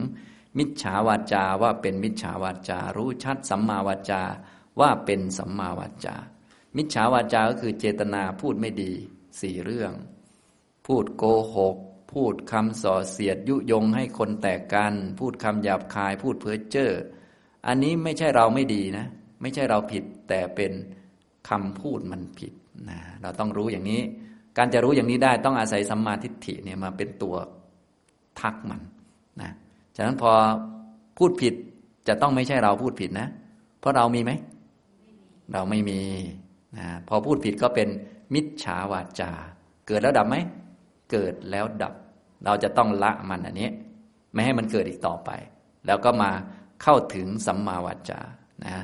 [0.57, 4.23] มิจฉาวาจาว่าเป็นมิจฉาวาจา รู้ชัดสัมมาวาจา
[4.79, 6.15] ว่าเป็นสัมมาวาจา
[6.75, 8.91] มิจฉาวาจา ก็คือเจตนาพูดไม่ดี
[9.39, 9.93] สี่เรื่อง
[10.85, 11.23] พูดโก
[11.55, 11.77] หก
[12.13, 16.91] พูดคำส่อเสียดยุยงให้คนแตกกัน พูดคำหยาบคาย พูดเพ้อเจ้อ
[17.67, 19.05] อันนี้ไม่ใช่เราไม่ดีนะ
[19.41, 20.71] ไม่ใช่เราผิดแต่เป็น
[21.49, 22.53] คำพูดมันผิด
[22.89, 24.01] นะเราต้องรู้อย่างนี้
[24.57, 27.35] การจะรู้อย่างนี้ได้ต้องอาศัยสัมมาทิฏฐิเนี่ยมาเป็นตัว
[28.39, 28.81] ทักมัน
[29.41, 29.51] นะ
[29.97, 30.31] ฉะนั้นพอ
[31.17, 31.53] พูดผิด
[32.07, 33.27] จะต้องไม่ใช่เราพูดผิดนะ
[33.79, 34.31] เพราะเรามีไหม
[35.53, 36.01] เราไม่มี
[36.77, 37.87] นะพอพูดผิดก็เป็น
[38.33, 39.31] มิจฉาวาจา
[39.87, 40.35] เกิดแล้วดับไหม
[41.11, 41.93] เกิดแล้วดับ
[42.45, 43.69] เราจะต้องละมันอันนี้
[44.33, 45.29] ไม่ให้มันเกิดอีกต่อไป
[45.85, 46.31] แล้วก็มา
[46.83, 48.19] เข้าถึงสัมมาวาจา
[48.65, 48.83] นะ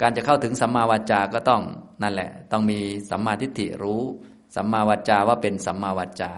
[0.00, 1.62] การจะเข้าถึงสัมมาวาจา ก็ต้อง
[2.02, 2.78] นั่นแหละ ต้องมี
[3.10, 4.02] สัมมาทิฏฐิรู้
[4.56, 6.32] สัมมาวาจาว่าเป็นสัมมาวาจา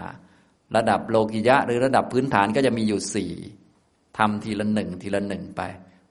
[0.75, 3.33] ระดับโลกิยะ หรือระดับพื้นฐานก็จะมีอยู่สี่
[4.17, 5.61] ทำทีละหนึ่งทีละหนึ่งไป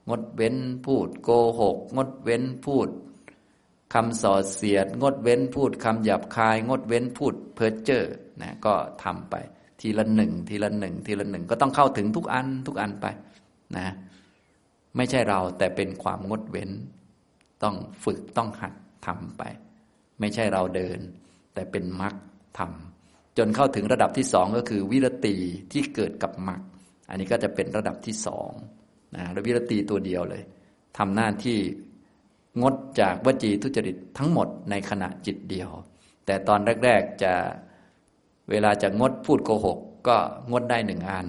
[0.09, 2.89] งดเว้นพูดโกหก งดเว้นพูด
[3.95, 8.05] คำส่อเสียด งดเว้นพูดคำหยาบคาย งดเว้นพูดเพ้อเจ้อ
[8.41, 9.35] นะก็ทำไป
[9.81, 13.07] ทีละหนึ่งทีละหนึ่งทีละหนึ่งก็ต้องเข้าถึงทุกอันทุกอันไป
[13.77, 13.87] นะ
[14.97, 16.71] ไม่ใช่เราแต่เป็นความงดเว้น
[17.63, 18.75] ต้องฝึกต้องหัด
[19.07, 19.43] ทำไป
[20.21, 20.99] ไม่ใช่เราเดิน
[21.55, 22.15] แต่เป็นมรรค
[22.59, 25.37] ทำจนเข้าถึงระดับที่สองก็คือวิรตี
[25.73, 26.61] ที่เกิดกับมรรค
[27.09, 28.51] อันนี้ก็จะเป็นระดับที่สอง
[29.17, 30.43] นะแล้ววิรตีตัวเดียวเลย
[30.99, 31.59] ทำหน้าที่
[32.63, 35.71] งดจากวจีทุจริตทั้งหมดในขณะจิตเดียว
[36.27, 37.33] แต่ตอนแรก ๆจะ
[38.51, 40.17] เวลาจะงดพูดโกหก ก็
[40.51, 41.29] งดได้หนึ่งอัน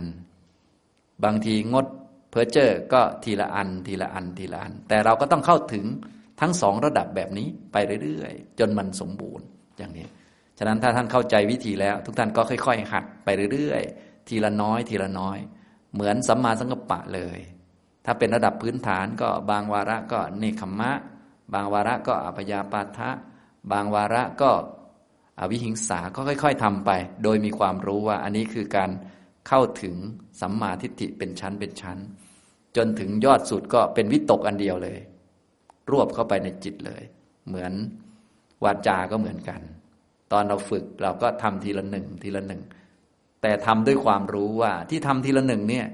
[1.23, 1.85] บางทีงด
[2.29, 5.85] เพอเจอร์ก็ทีละอันทีละอันทีละอัน แต่เราก็ต้องเข้าถึง
[6.41, 9.45] ทั้งสองระดับแบบนี้ไปเรื่อยๆ จนมันสมบูรณ์
[9.77, 10.07] อย่างนี้
[10.57, 15.37] ฉะนั้นถ้าท่านเข้าใจวิธีแล้ว ทุกท่านก็ค่อย ๆ หัดไปเรื่อยๆ ทีละน้อย ทีละน้อย
[15.93, 17.39] เหมือนสัมมาสังกัปปะเลย
[18.05, 20.91] ถ้าเป็นระดับพื้นฐานก็บางวาระก็เนคขมะ
[21.53, 23.09] บางวาระก็อภยาปาทะ
[23.71, 24.51] บางวาระก็
[25.39, 26.91] อวิหิงสาก็ค่อย ๆทำไป
[27.23, 28.89] โดยมีความรู้ว่าอันนี้คือการ
[29.47, 29.95] เข้าถึง
[30.41, 31.97] สัมมาทิฏฐิเป็นชั้นเป็นชั้น
[32.75, 34.97] จนถึงยอดสุดก็เป็นวิตกอันเดียวเลย
[35.91, 37.03] รวบเข้าไปในจิตเลย
[37.47, 37.73] เหมือน
[38.63, 39.61] วาจาก็เหมือนกัน
[40.31, 42.61] ตอนเราฝึกเราก็ทำทีละหนึ่งทีละหนึ่ง
[43.41, 45.85] แต่ทำด้วยความรู้ว่าที่ทำทีละหนึ่งเนี่ย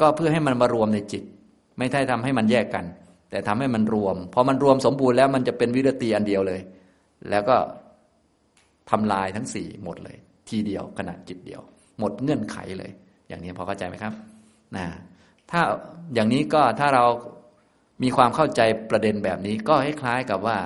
[0.00, 1.22] ก็เพื่อให้มันมารวมในจิต
[1.78, 2.84] ไม่ใช่ทำให้มันแยกกัน
[3.30, 6.60] แต่ทำให้มันรวมพอมันรวมสมบูรณ์แล้วมันจะเป็นวิรตีอันเดียวเลย
[7.30, 7.56] แล้วก็
[8.90, 10.16] ทำลายทั้งสี่หมดเลย
[10.48, 11.60] ทีเดียวขณะจิตเดียว
[11.98, 12.90] หมดเงื่อนไขเลย
[13.28, 14.12] อย่างนี้พอเข้าใจไหมครับ
[14.76, 14.86] นะ
[15.50, 15.60] ถ้า
[16.14, 17.04] อย่างนี้ก็ถ้าเรา
[18.02, 20.58] มีความเข้าใจประเด็นแบบนี้ก็คล้ายๆกับว่า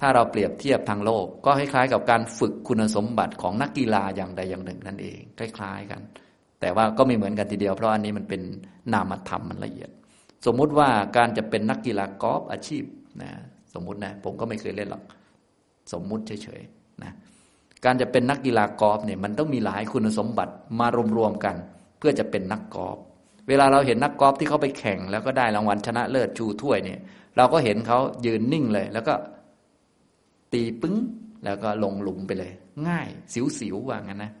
[0.00, 6.00] ถ้าเราเปรียบเทียบทางโลก ก็คล้ายๆกับการฝึกคุณสมบัติของนักกีฬาอย่างใดอย่างหนึ่งนั่นเอง คล้าย ๆกัน
[6.60, 8.40] แต่ว่าก็ไม่เหมือนกันทีเดียวเพราะอันนี้มันเป็น
[8.92, 9.90] นามธรรมมันละเอียด
[10.46, 12.84] สมมุติว่าการจะเป็นนักกีฬากอล์ฟอาชีพ
[13.22, 13.30] นะ
[13.74, 15.02] สมมุตินะผมก็ไม่เคยเล่นหรอก
[15.92, 17.12] สมมุติเฉยๆนะ
[17.84, 21.56] การจะเป็นนักกีฬากอล์ฟเนี่ยมันต้องมีหลายคุณสมบัติมารวมๆกัน
[21.98, 22.96] เพื่อจะเป็นนักกอล์ฟ
[23.48, 27.00] เวลาเราเห็นนักกอล์ฟที่เขาไปแข่ง แล้วก็ได้รางวัลชนะเลิศชูถ้วยเนี่ย
[27.36, 29.14] เราก็เห็นเขายืนนิ่งเลย แล้วก็
[30.54, 30.94] ตีปึ้ง
[31.44, 32.52] แล้วก็ลงหลุมไปเลย
[32.88, 33.08] ง่าย
[33.60, 34.32] สิวๆว่างั้นนะ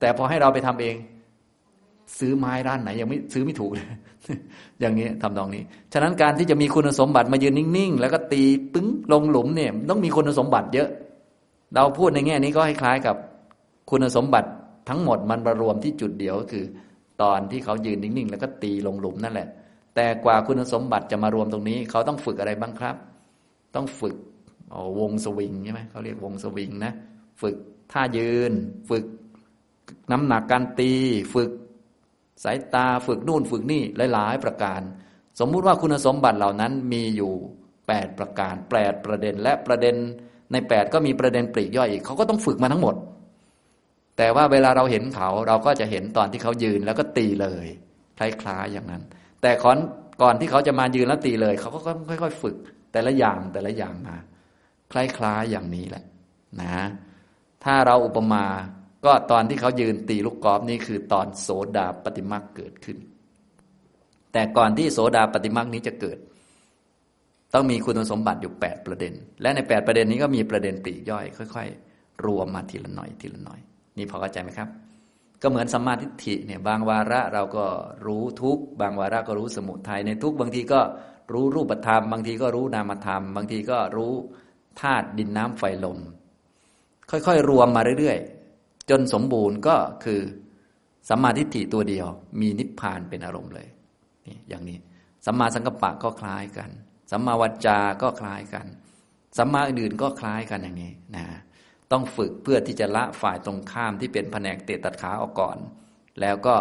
[0.00, 0.96] แต่พอให้เราไปทำเอง
[2.18, 3.86] ซื้อไม้ร้านไหน ยังไม่ซื้อไม่ถูกเลย
[4.80, 8.42] อย่างนี้ทำตรงนี้ ฉะนั้นการที่จะมีคุณสมบัติมายืนนิ่งๆ แล้วก็ตี
[8.74, 10.88] ปึ้งลงหลุมเนี่ย ต้องมีคุณสมบัติเยอะ
[11.74, 13.16] เราพูดในแง่นี้ก็คล้ายๆกับ
[13.90, 14.48] คุณสมบัติ
[14.88, 16.64] ทั้งหมดมันประรวมที่จุดเดียวก็คือ
[17.22, 19.48] ตอนที่เขายืนนิ่งๆ แล้วก็ตีลงหลุมนั่นแหละ
[19.94, 22.96] แต่กว่าคุณสมบัติจะมารวมตรงนี้ เขาต้องฝึกอะไรบ้างครับ
[23.74, 24.14] ต้องฝึก
[24.98, 26.92] วงสวิงใช่ไหมเขาเรียกวงสวิงนะ
[27.42, 27.56] ฝึก
[27.92, 28.52] ท่ายืน
[28.90, 29.04] ฝึก
[30.12, 30.92] น้ำหนักการตี
[31.34, 31.50] ฝึก
[32.44, 34.80] สายตาฝึกนู่นฝึกนี่หลาย ๆ ประการ
[35.40, 37.32] สมมุติว่าคุณสมบัติเหล่านั้นมีอยู่
[37.86, 39.94] แปดประการแปดประเด็นและประเด็น
[40.52, 42.94] ในแปดก็มีประเด็นปลีกย่อยอีกเขาก็ต้องฝึกมาทั้งหมด
[44.16, 47.66] แต่ว่าเวลาเราเห็นเขาเราก็จะเห็นตอนที่เขายืนแล้วก็ตีเลย
[48.18, 49.02] คล้ายๆอย่างนั้น
[49.42, 49.78] แต่ก่อน
[50.22, 51.78] ก่อนที่เขาจะมายืนแล้วตีเลย เขาก็
[52.08, 52.56] ค่อยๆฝึก
[52.92, 54.16] แต่ละอย่างแต่ละอย่างมา
[54.92, 56.04] คล้ายๆอย่างนี้แหละ
[56.60, 56.86] นะ
[57.64, 58.44] ถ้าเราอุปมา
[59.04, 62.98] ก็ตอนที่เขายืนตีลูกกอล์ฟนี่คือตอนโสดาปฏิมาเกิดขึ้น
[64.32, 66.18] แต่ก่อนที่โสดาปฏิมานี้จะเกิด
[67.54, 71.24] ต้องมีคุณสมบัติอยู่แปดประเด็น และในแปดประเด็นนี้ก็มีประเด็นปลีกย่อย
[71.54, 73.60] ค่อย ๆ รวมมาทีละหน่อยทีละหน่อย
[73.96, 74.68] นี่พอเข้าใจไหมครับ
[75.42, 77.66] ก็เหมือนสัมมาทิฏฐิเนี่ยบางวาระเราก็
[78.06, 80.80] รู้ทุกบางวาระก็รู้สมุทัยในทุกบางทีก็
[81.32, 84.14] รู้รูปธรรม บางทีก็รู้นามธรรม บางทีก็รู้
[84.80, 85.98] ธาตุดินน้ำไฟลม
[87.10, 90.20] ค่อยๆ รวมมาเรื่อยๆ จนสมบูรณ์ก็คือ
[91.08, 92.06] สัมมาทิฏฐิตัวเดียว
[92.40, 93.68] มีนิพพานเป็นอารมณ์เลย
[94.26, 94.78] นี่อย่างนี้
[95.26, 96.70] สัมมาสังกัปปะก็คล้ายกัน
[97.10, 98.66] สัมมาวจาก็คล้ายกัน
[99.38, 101.24] สัมมาอื่นๆก็คล้ายกันอย่างนี้นะ
[101.92, 105.58] ต้องฝึกเพื่อที่จะละฝ่ายตรงข้ามที่เป็นแผนกเตะตัดขาออกก่อน
[106.20, 106.56] แล้วก็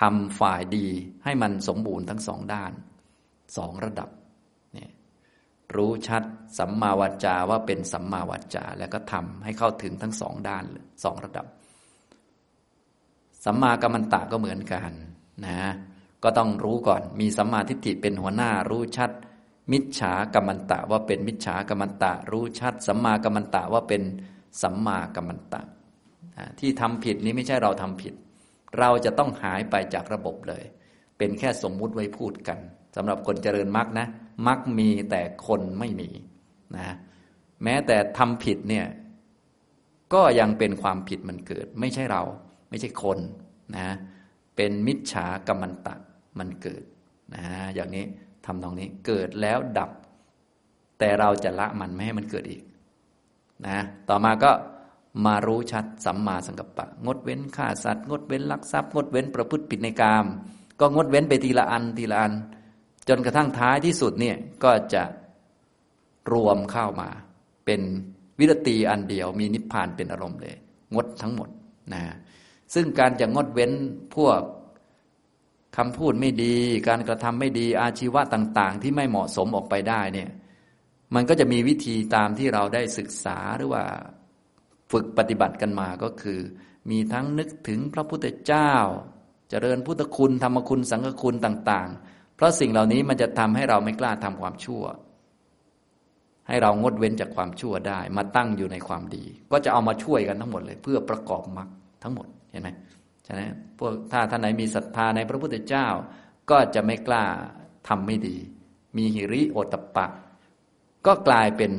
[0.00, 0.86] ทำฝ่ายดี
[1.24, 2.72] ให้มันสมบูรณ์ทั้งสองด้าน
[3.56, 4.08] สองระดับ
[5.76, 6.22] รู้ชัด
[6.58, 10.64] สัมมาวจาว่าเป็นสัมมาวจา แล้วก็ทำให้เข้าถึงทั้งสองด้าน
[11.04, 11.46] สองระดับ
[13.44, 14.92] สัมมากัมมันตะก็เหมือนกัน
[15.46, 15.60] นะ
[16.22, 19.10] ก็ต้องรู้ก่อนมีสัมมาทิฏฐิเป็นหัวหน้ารู้ชัด
[19.72, 24.02] มิจฉากัมมันตะว่าเป็นมิจฉากัมมันตะ รู้ชัด สัมมากัมมันตะว่าเป็น
[24.62, 25.62] สัมมากัมมันตะ
[26.58, 28.14] ที่ทำผิดนี้ไม่ใช่เราทำผิด
[28.78, 30.64] เราจะต้องหายไปจากระบบเลย
[31.18, 32.58] เป็นแค่สมมุติไว้พูดกัน
[32.96, 34.06] สำหรับคนเจริญมรรคนะ
[34.46, 36.10] มรรคมีแต่คนไม่มี
[36.76, 36.88] นะ
[37.64, 38.86] แม้แต่ทำผิดเนี่ย
[40.14, 42.22] ก็ยังเป็นความผิดมันเกิด ไม่ใช่เรา
[42.70, 43.18] ไม่ใช่คน
[43.76, 43.86] นะ
[44.56, 45.94] เป็นมิจฉากัมมันตะ
[46.38, 46.82] มันเกิด
[47.34, 48.04] นะอย่างนี้
[48.46, 49.90] ทำนองนี้เกิดแล้วดับ
[50.98, 52.62] แต่เราจะละมันไม่ให้มันเกิดอีก
[53.66, 54.50] นะต่อมาก็
[55.26, 60.26] มารู้ชัดสัมมาสังกัปปะ งดเว้นฆ่าสัตว์ งดเว้นลักทรัพย์ งดเว้นประพฤติผิดในกาม
[60.80, 62.32] ก็งดเว้นไปทีละอันทีละอัน
[63.08, 65.04] จนกระทั่งท้ายที่สุดเนี่ยก็จะ
[66.32, 67.10] รวมเข้ามา
[67.64, 67.80] เป็น
[68.38, 70.56] วิรตีอันเดียว มีนิพพานเป็นอารมณ์เลย
[70.94, 71.48] งดทั้งหมด
[71.92, 72.02] นะ
[72.74, 73.72] ซึ่งการจะงดเว้น
[74.16, 74.40] พวก
[75.76, 76.56] คำพูดไม่ดี
[76.88, 80.30] การกระทำไม่ดีอาชีวะต่าง ๆ ที่ไม่เหมาะสมออกไปได้เนี่ย
[81.14, 83.84] มันก็จะมีวิธีตามที่เราได้ศึกษาหรือว่า
[84.92, 86.40] ฝึกปฏิบัติกันมาก็คือ
[86.90, 88.72] มีทั้งนึกถึงพระพุทธเจ้า
[89.50, 94.82] เจริญพุทธคุณ ธรรมคุณสังฆคุณต่าง ๆ เพราะสิ่งเหล่านี้มันจะทำให้เราไม่กล้าทำความชั่ว
[96.48, 101.68] ให้เรางดเว้นจากความชั่วได้ มาตั้งอยู่ในความดี ก็จะเอามาช่วยกันทั้งหมดเลย เพื่อประกอบมรรค
[102.02, 102.68] ทั้งหมดเห็นไหม
[103.26, 105.86] ฉะนั้นพวกถ้าท่านไหนมีศรัทธาในพระพุทธเจ้า
[106.50, 107.24] ก็จะไม่กล้า
[107.88, 108.36] ทำไม่ดี
[108.96, 110.06] มีหิริโอตปะ
[111.06, 111.72] ก็กลายเป็น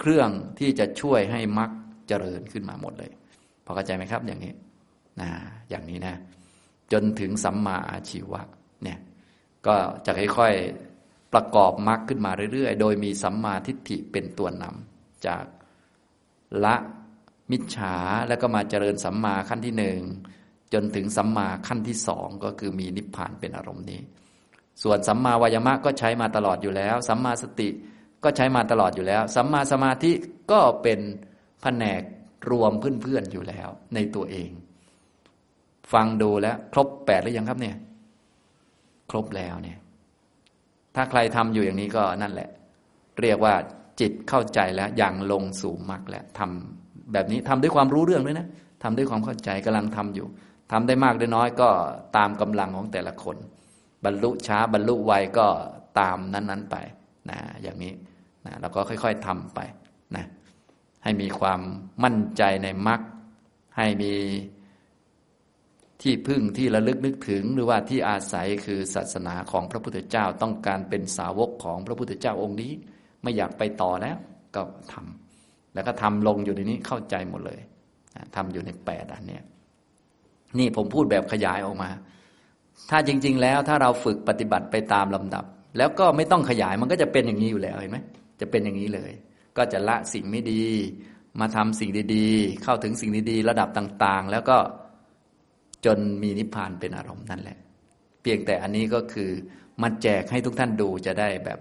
[0.00, 1.70] เครื่องที่จะช่วยให้มรรค
[2.08, 3.10] เจริญขึ้นมาหมดเลย
[3.64, 4.52] พอเข้าใจไหมครับอย่างนี้
[5.20, 5.30] นะ
[5.70, 6.14] อย่างนี้นะ
[6.92, 8.40] จนถึงสัมมาอาชีวะ
[8.82, 8.98] เนี่ย
[9.66, 15.44] ก็จะค่อยๆประกอบมรรคขึ้นมาเรื่อยๆ โดยมีสัมมาทิฏฐิเป็นตัวนำจาก
[16.64, 16.76] ละ
[17.50, 17.96] มิจฉา
[18.28, 20.00] แล้วก็มาเจริญสัมมาขั้นที่หนึ่ง
[20.72, 24.00] จนถึงสัมมาขั้นที่สองก็คือมีนิพพานเป็นอารมณ์นี้
[24.82, 27.68] ส่วนสัมมาวายมะก็ใช้มาตลอดอยู่แล้ว สัมมาสติ
[28.24, 30.12] ก็ใช้มาตลอดอยู่แล้ว สัมมาสมาธิ
[30.52, 31.00] ก็เป็น
[31.62, 32.02] แผนก
[32.50, 34.50] รวมเพื่อนๆอยู่แล้วในตัวเอง
[35.92, 37.76] ฟังดูแล้ว ครบแปดหรือยังครับเนี่ย
[39.14, 39.78] รบแล้วเนี่ย
[40.94, 42.48] ถ้าใครทำอยู่อย่างนี้ก็นั่นแหละ
[43.22, 43.54] เรียกว่า
[44.00, 48.48] จิตเข้าใจแล้วอย่างลงสู่มรรคแล้วทำแบบนี้ทำด้วยความรู้เรื่องด้วยนะ
[48.82, 50.26] ทำด้วยความเข้าใจกำลังทำอยู่
[50.72, 51.68] ทำได้มากได้น้อยก็
[52.16, 53.36] ตามกำลังของแต่ละคน
[54.04, 55.46] บรรลุช้าบรรลุไวก็
[56.00, 56.76] ตามนั้น ๆไป
[57.30, 57.92] นะอย่างนี้
[58.46, 59.60] นะเราก็ค่อยๆทำไป
[60.16, 60.24] นะ
[61.04, 61.60] ให้มีความ
[62.04, 63.00] มั่นใจในมรรค
[63.76, 64.12] ให้มี
[66.02, 72.72] ที่พึ่งที่ระลึกนึกถึง หรือว่าที่อาศัยคือศาสนาของพระพุทธเจ้าต้องการเป็นสาวกของพระพุทธเจ้าองค์นี้
[73.22, 74.16] ไม่อยากไปต่อแล้ว
[74.54, 77.60] ก็ทำแล้วก็ทำลงอยู่ในนี้เข้าใจหมดเลย
[78.36, 79.42] ทำอยู่ในแปดอันเนี้ย
[80.58, 81.90] นี่ผมพูดแบบขยายออกมา
[82.90, 85.44] ถ้าจริง ๆ แล้วถ้าเราฝึกปฏิบัติไปตามลำดับ
[85.78, 87.98] แล้วก็ไม่ต้องขยายมันก็จะเป็นอย่างนี้อยู่แล้วเห็นไหม
[88.40, 89.12] จะเป็นอย่างนี้เลย
[89.56, 90.64] ก็จะละสิ่งไม่ดี
[91.40, 94.56] มาทำสิ่งดีๆ เข้าถึงสิ่งดีๆ ระดับต่างๆ แล้วก็
[95.84, 97.58] จนมีนิพพานเป็นอารมณ์นั่นแหละ
[98.22, 99.30] เพียงแต่อันนี้ก็คือ
[99.82, 101.58] มาแจกให้ทุกท่านดูจะได้แบบ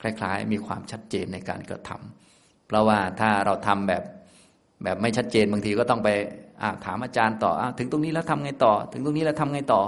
[0.00, 4.02] คล้ายๆ มีความชัดเจนในการกระทำเพราะว่าถ้าเราทำแบบ
[4.84, 6.08] แบบไม่ชัดเจนบางทีก็ต้องไป
[6.84, 9.80] ถามอาจารย์ต่ออถึงตรงนี้แล้วทำไงต่อ ถึงตรงนี้แล้วทำไงต่อ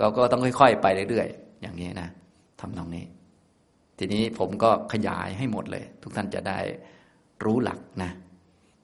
[0.00, 2.08] เราก็ต้องค่อยๆ ไปเรื่อยๆ อย่างนี้นะ
[2.60, 3.04] ทำตรงนี้
[3.98, 6.58] ทีนี้ผมก็ขยายให้หมดเลย ทุกท่านจะได้
[7.44, 8.10] รู้หลักนะ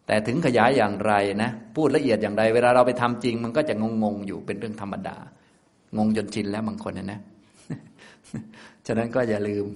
[0.07, 5.17] แต่ถึงขยายอย่างไรนะพูดละเอียดอย่างไร เวลาเราไปทำจริง มันก็จะงงๆอยู่เป็นเรื่องธรรมดา
[5.97, 7.21] งงจนชินแล้วบางคนนะนะ
[8.87, 9.67] ฉะนั้นก็อย่าลืม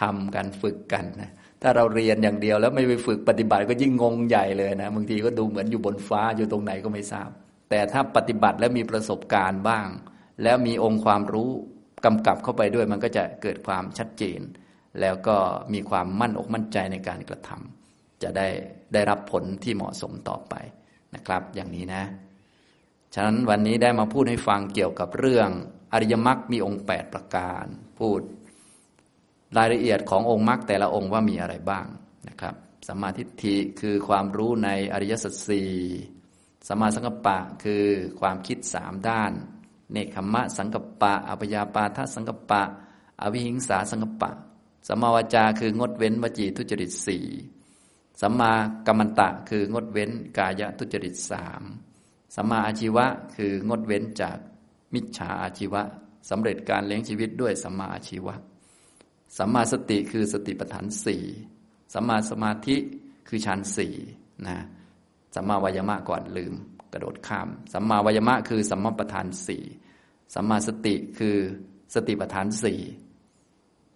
[0.00, 1.30] ทำกันฝึกกันนะ
[1.62, 7.30] ถ้าเราเรียนอย่างเดียวแล้วไม่ไปฝึกปฏิบัติก็ยิ่งงงใหญ่เลยนะบางทีก็ดูเหมือนอยู่บนฟ้าอยู่ตรงไหนก็ไม่ทราบ
[7.70, 9.88] แต่ถ้าปฏิบัติแล้วมีประสบการณ์บ้าง
[10.42, 11.50] แล้วมีองค์ความรู้
[12.04, 14.40] กำกับเข้าไปด้วยมันก็จะเกิดความชัดเจน
[15.00, 15.36] แล้วก็
[15.72, 17.75] มีความมั่นอกมั่นใจในการกระทำ
[18.22, 18.48] จะได้
[18.92, 20.54] ได้รับผลที่เหมาะสมต่อไป
[21.14, 22.02] นะครับ อย่างนี้นะ
[23.14, 25.48] ฉะนั้นวันนี้ได้มาพูดให้ฟังเกี่ยวกับเรื่อง
[25.92, 27.66] อริยมรรคมีองค์ 8 ประการ
[27.98, 28.20] พูด
[29.56, 31.86] รายละเอียดขององค์มรรคแต่ละองค์ว่ามีอะไรบ้าง
[32.28, 32.54] นะครับ
[32.88, 35.72] สัมมาทิฏฐิคือความรู้ในอริยสัจสี่
[36.68, 37.84] สัมมาสังกัปปะคือ
[38.20, 39.32] ความคิดสามด้าน
[39.92, 42.62] เนคขมะสังกัปปะอภยาปาทสังกัปปะ
[43.22, 44.30] อวิหิงสาสังกัปปะ
[44.88, 47.24] สัมมาวจาคืองดเว้นวจีทุจริตสี่
[48.20, 48.52] สัมมา
[48.86, 51.62] กัมมันตะคืองดเว้นกายทุจริตสาม
[52.36, 54.38] สัมมาอาชีวะคืองดเว้นจาก
[54.94, 55.82] มิจฉาอาชีวะ
[56.30, 58.34] สำเร็จการเลี้ยงชีวิตด้วยสัมมาอาชีวะ
[59.38, 61.22] สัมมาสติคือสติปัฏฐานสี่
[61.94, 62.76] สัมมาสมาธิ
[63.28, 63.94] คือฌานสี่
[64.46, 64.56] นะ
[65.34, 66.54] สัมมาวายมะก่อนลืม
[66.92, 69.62] กระโดดข้าม สัมมาวายมะคือสัมมาประธานสี่
[70.34, 71.36] สัมมาสติคือ
[71.94, 72.80] สติปัฏฐานสี่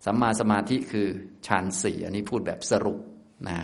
[0.05, 1.09] สัมมาสมาธิคือ
[1.47, 2.99] ฌานสี่อันนี้พูดแบบสรุป
[3.49, 3.59] นะ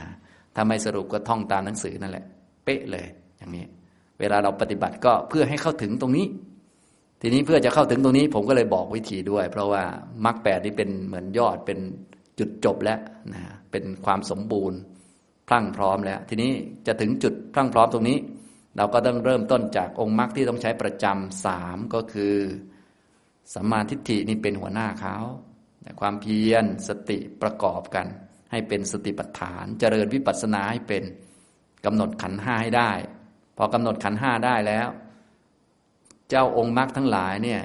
[0.57, 2.25] ถ้าไม่สรุปก็ท่องตามหนังสือนั่นแหละ
[2.65, 3.07] เป๊ะเลย
[3.39, 3.65] อย่างนี้
[4.21, 6.27] เวลาเราปฏิบัติก็เพื่อให้เข้าถึงตรงนี้
[7.21, 9.83] ทีนี้เพื่อจะเข้าถึงตรงนี้ ผมก็เลยบอกวิธีด้วย เพราะว่า
[10.25, 11.79] มรรคแปดนี่เป็นเหมือนยอดเป็น
[12.39, 12.99] จุดจบแล้ว
[13.33, 14.79] นะเป็นความสมบูรณ์
[15.49, 16.53] พรั่งพร้อมแล้ว ทีนี้
[16.87, 18.19] จะถึงจุดพรั่งพร้อมตรงนี้
[18.77, 22.35] เราก็ต้องเริ่มต้นจากองค์มรรคที่ต้องใช้ประจำสามก็คือ
[23.55, 25.17] สัมมาทิฏฐินี่เป็นหัวหน้าเขา
[26.01, 28.07] ความเพียรสติประกอบกัน
[28.51, 31.03] ให้เป็นสติปัฏฐาน เจริญวิปัสสนาให้เป็น
[31.85, 32.93] กำหนดขันห้าให้ได้
[33.57, 34.89] พอกำหนดขันห้าได้แล้ว
[36.29, 37.61] เจ้าองค์มรรคทั้งหลายเนี่ย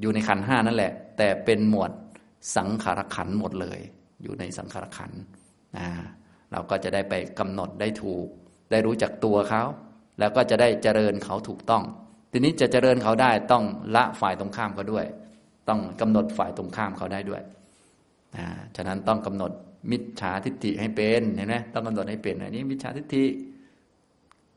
[0.00, 1.90] อยู่ในขันห้านั่นแหละ แต่เป็นหมวด
[2.56, 3.80] สังขารขันหมดเลย
[4.22, 5.10] อยู่ในสังขารขัน
[5.76, 5.88] นะ
[6.52, 8.26] เราก็จะได้ไปกำหนดได้ถูก
[8.70, 9.62] ได้รู้จักตัวเขา
[10.18, 11.82] แล้วก็จะได้เจริญเขาถูกต้อง
[12.32, 13.64] ทีนี้จะเจริญเขาได้ต้อง
[13.96, 15.06] ละฝ่ายตรงข้ามเขาด้วย
[15.68, 17.42] ต้องกำหนดฝ่ายตรงข้ามเขาได้ด้วย
[18.36, 18.46] นะ
[18.76, 19.52] ฉะนั้นต้องกำหนด
[19.90, 23.24] มิจฉาทิฏฐิให้เป็นเห็นไหมต้องกำหนดให้เป็นอันนี้มิจฉาทิฏฐิ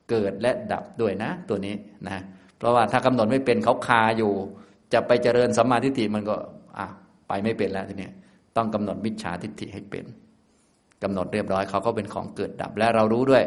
[0.09, 1.75] เกิดและดับด้วยนะ ตัวนี้
[2.07, 2.17] นะ
[2.57, 4.33] เพราะว่าถ้ากำหนดไม่เป็นเขาคาอยู่
[4.93, 6.35] จะไปเจริญสัมมาทิฏฐิมันก็
[6.77, 6.87] อะ
[7.27, 8.09] ไปไม่เป็นแล้วทีนี้
[8.55, 10.05] ต้องกำหนดมิจฉาทิฏฐิให้เป็น
[11.03, 13.43] กำหนดเรียบร้อยเขาก็เป็นของเกิดดับและเรารู้ด้วย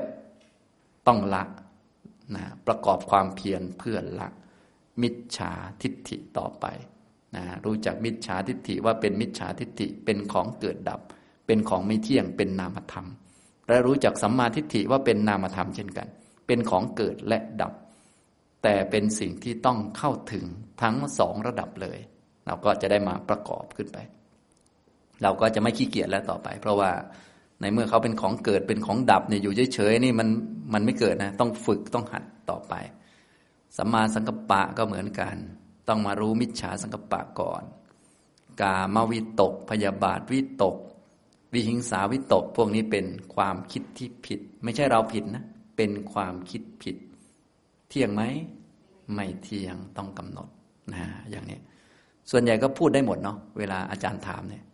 [1.06, 1.44] ต้องละ
[2.36, 4.28] นะประกอบความเพียรเพื่อละ
[5.02, 6.66] มิจฉาทิฏฐิต่อไป
[7.36, 11.00] นะรู้จักมิจฉาทิฏฐิว่าเป็นมิจฉาทิฏฐิเป็นของเกิดดับ
[11.46, 13.06] เป็นของไม่เที่ยงเป็นนามธรรม
[13.68, 16.08] และรู้จักสัมมาทิฏฐิว่าเป็นนามธรรมเช่นกัน
[16.46, 17.72] เป็นของเกิดและดับ
[18.62, 20.44] แต่เป็นสิ่งที่ต้องเข้าถึง
[20.82, 21.98] ทั้งสองระดับเลย
[22.46, 23.98] เราก็จะได้มาประกอบขึ้นไป
[25.22, 26.90] เราก็จะไม่ขี้เกียจแล้วต่อไป เพราะว่า
[27.60, 30.28] ในเมื่อเขาเป็นของเกิดเป็นของดับเนี่ยอยู่เฉยๆนี่มัน
[30.74, 32.74] มันไม่เกิดนะ ต้องฝึกต้องหัดต่อไป
[33.76, 35.36] สัมมาสังกัปปะก็เหมือนกัน
[35.88, 37.62] ต้องมารู้มิจฉาสังกัปปะก่อน
[38.60, 40.76] กามวิตก พยาบาทวิตก
[41.52, 45.44] วิหิงสาวิตก พวกนี้เป็นความคิดที่ผิด ไม่ใช่เราผิดนะ
[45.76, 46.96] เป็นความคิดผิด
[47.88, 48.22] เที่ยงไหม
[49.14, 50.48] ไม่เที่ยงต้องกำหนด
[50.92, 51.58] นะอย่างนี้
[52.30, 54.64] ส่วนใหญ่ก็พูดได้หมดเนาะเวลาอาจารย์ถามเนี่ย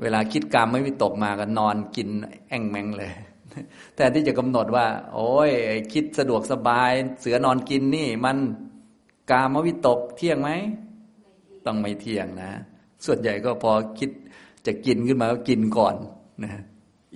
[0.00, 2.08] เวลาคิดกรรมไม่วิตกมาก็นอนกิน
[2.48, 3.12] แอ่งแมงเลย
[3.96, 5.50] แต่ที่จะกำหนดว่า โอ้ย
[5.92, 8.38] คิดสะดวกสบาย เสือนอนกินนี่ มัน
[9.30, 10.50] กามวิตกเที่ยงไหม
[11.66, 12.50] ต้องไม่เที่ยงนะ
[13.04, 14.10] ส่วนใหญ่ก็พอคิด
[14.66, 15.94] จะกินขึ้นมาก็กินก่อน
[16.44, 16.50] นะ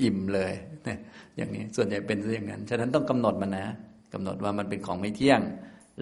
[0.03, 0.53] อิ่มเลย
[0.87, 0.97] นะ
[1.37, 3.67] อย่างนี้ส่วนใหญ่เป็นอย่างนั้น ฉะนั้นต้องกำหนดมันนะ
[4.13, 5.41] กำหนดว่ามันเป็นของไม่เที่ยง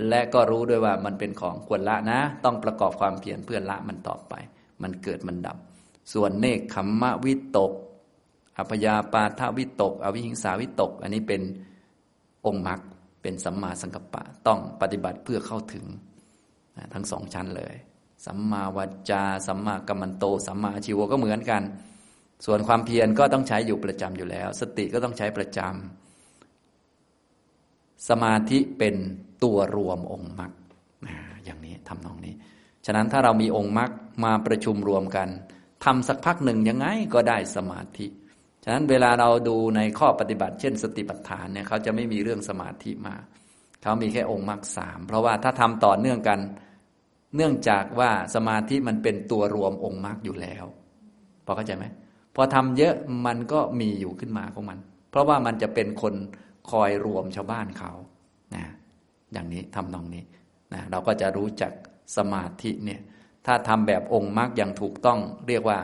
[0.08, 4.34] และก็รู้ด้วยว่ามันเป็นของควรละนะ ต้องประกอบความเพียรเพื่อละมันต่อไป
[4.82, 5.56] มันเกิดมันดับ
[6.12, 7.72] ส่วนเนคขมมะวิตก
[8.58, 11.42] อัพยาปาทวิตก อวิหิงสาวิตก อันนี้เป็น
[12.46, 12.80] องค์มรรค
[13.22, 15.84] เป็นสัมมาสังกัปปะ ต้องปฏิบัติเพื่อเข้าถึง
[16.94, 17.74] ทั้งสองชั้นเลย
[18.26, 18.78] สัมมาว
[19.10, 21.62] จา สัมมากัมมันโต สัมมาชีวก็เหมือนกัน
[22.46, 28.96] ส่วนความเพียรก็ต้องใช้อยู่ประจำอยู่แล้ว สติก็ต้องใช้ประจำสมาธิเป็น
[29.42, 30.52] ตัวรวมองค์มรรค
[31.44, 32.34] อย่างนี้ทำนองนี้
[32.86, 33.90] ฉะนั้นถ้าเรามีองค์มรรค
[34.24, 35.28] มาประชุมรวมกัน
[35.84, 38.06] ทำสักพักหนึ่งยังไงก็ได้สมาธิ
[38.64, 43.16] ฉะนั้นเวลาเราดูในข้อปฏิบัติเช่น สติปัฏฐานเนี่ยเขาจะไม่มีเรื่องสมาธิมา
[43.82, 46.40] เขามีแค่องค์มรรคสามเพราะว่าถ้าทำต่อเนื่องกัน
[47.36, 50.64] เนื่องจากว่าสมาธิมันเป็นตัวรวมองค์มรรคอยู่แล้ว
[51.46, 51.84] พอเข้าใจไหม
[52.36, 52.94] พอทำเยอะ
[53.26, 54.78] มันก็มีอยู่ขึ้นมาของมัน
[55.10, 56.14] เพราะว่ามันจะเป็นคน
[56.70, 57.92] คอยรวมชาวบ้านเขา
[58.54, 58.64] นะ
[59.32, 60.24] อย่างนี้ทำนองนี้
[60.72, 61.72] นะเราก็จะรู้จัก
[62.16, 63.00] สมาธิเนี่ย
[63.46, 65.18] ถ้าทำแบบองค์มรรคอย่างถูกต้อง
[65.48, 65.78] เรียกว่า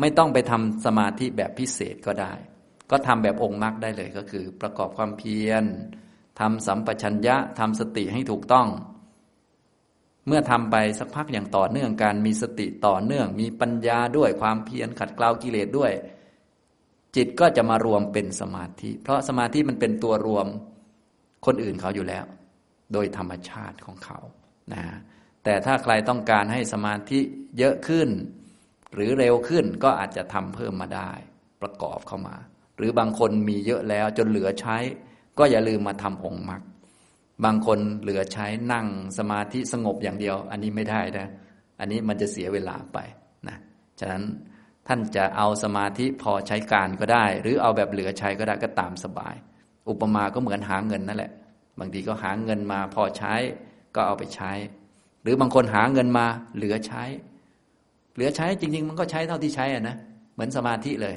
[0.00, 2.32] ไม่ต้องไปทำสมาธิแบบพิเศษก็ได้
[2.90, 5.64] ก็ทำแบบองค์มรรคได้เลยก็คือ ประกอบความเพียร
[6.40, 8.68] ทำสัมปชัญญะทำสติให้ถูกต้อง
[10.30, 15.92] เมื่อทำไปสักพักอย่างต่อเนื่องการมีสติต่อเนื่อง มีปัญญาด้วยความเพียรขัดเกลากิเลสด้วย
[17.16, 20.46] จิตก็จะมารวมเป็นสมาธิ เพราะสมาธิมันเป็นตัวรวม
[21.46, 22.24] คนอื่นเขาอยู่แล้ว
[22.92, 24.18] โดยธรรมชาติของเขา
[24.72, 24.84] นะ
[25.44, 27.20] แต่ถ้าใครต้องการให้สมาธิ
[27.58, 28.08] เยอะขึ้น
[28.94, 31.12] หรือเร็วขึ้นก็อาจจะทำเพิ่มมาได้
[31.62, 32.36] ประกอบเข้ามา
[32.76, 34.76] หรือบางคนมีเยอะแล้วจนเหลือใช้
[35.38, 36.62] ก็อย่าลืมมาทำองค์มรรค
[37.44, 38.86] บางคนเหลือใช้นั่ง
[39.18, 41.28] สมาธิสงบอย่างเดียว อันนี้ไม่ได้นะ
[41.80, 42.98] อันนี้มันจะเสียเวลาไป
[43.48, 43.56] นะ
[44.00, 44.22] ฉะนั้น
[44.86, 49.34] ท่านจะเอาสมาธิพอใช้การก็ได้ หรือเอาแบบเหลือใช้ก็ได้ก็ตามสบาย
[49.88, 51.32] อุปมาก็เหมือนหาเงินนั่นแหละ
[51.78, 53.34] บางทีก็หาเงินมาพอใช้
[53.94, 54.52] ก็เอาไปใช้
[55.22, 56.26] หรือบางคนหาเงินมา
[56.56, 57.04] เหลือใช้
[58.14, 59.96] เหลือใช้จริง ๆ มันก็ใช้เท่าที่ใช้อะนะ
[60.34, 61.16] เหมือนสมาธิเลย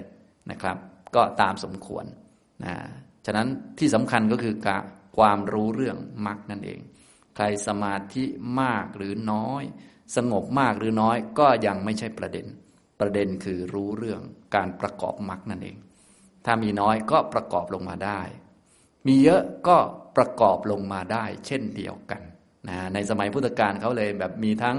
[0.51, 0.77] นะครับ
[1.15, 2.05] ก็ตามสมควร
[2.63, 2.73] นะ
[3.25, 3.47] ฉะนั้น
[3.79, 4.83] ที่สำคัญก็คือการ
[5.17, 6.79] ความรู้เรื่องมรรคนั่นเอง
[7.35, 8.23] ใครสมาธิ
[8.61, 9.63] มากหรือน้อย
[10.15, 12.47] สงบมากหรือน้อยก็ยังไม่ใช่ประเด็น
[12.99, 14.21] ประเด็นคือรู้เรื่อง
[14.55, 15.77] การประกอบมรรคนั่นเอง
[16.45, 18.21] ถ้ามีน้อยก็ประกอบลงมาได้
[19.07, 19.77] มีเยอะก็
[20.17, 22.21] ประกอบลงมาได้ เช่นเดียวกัน
[22.69, 24.77] นะในสมัยพุทธกาลเขาเลยแบบมีทั้ง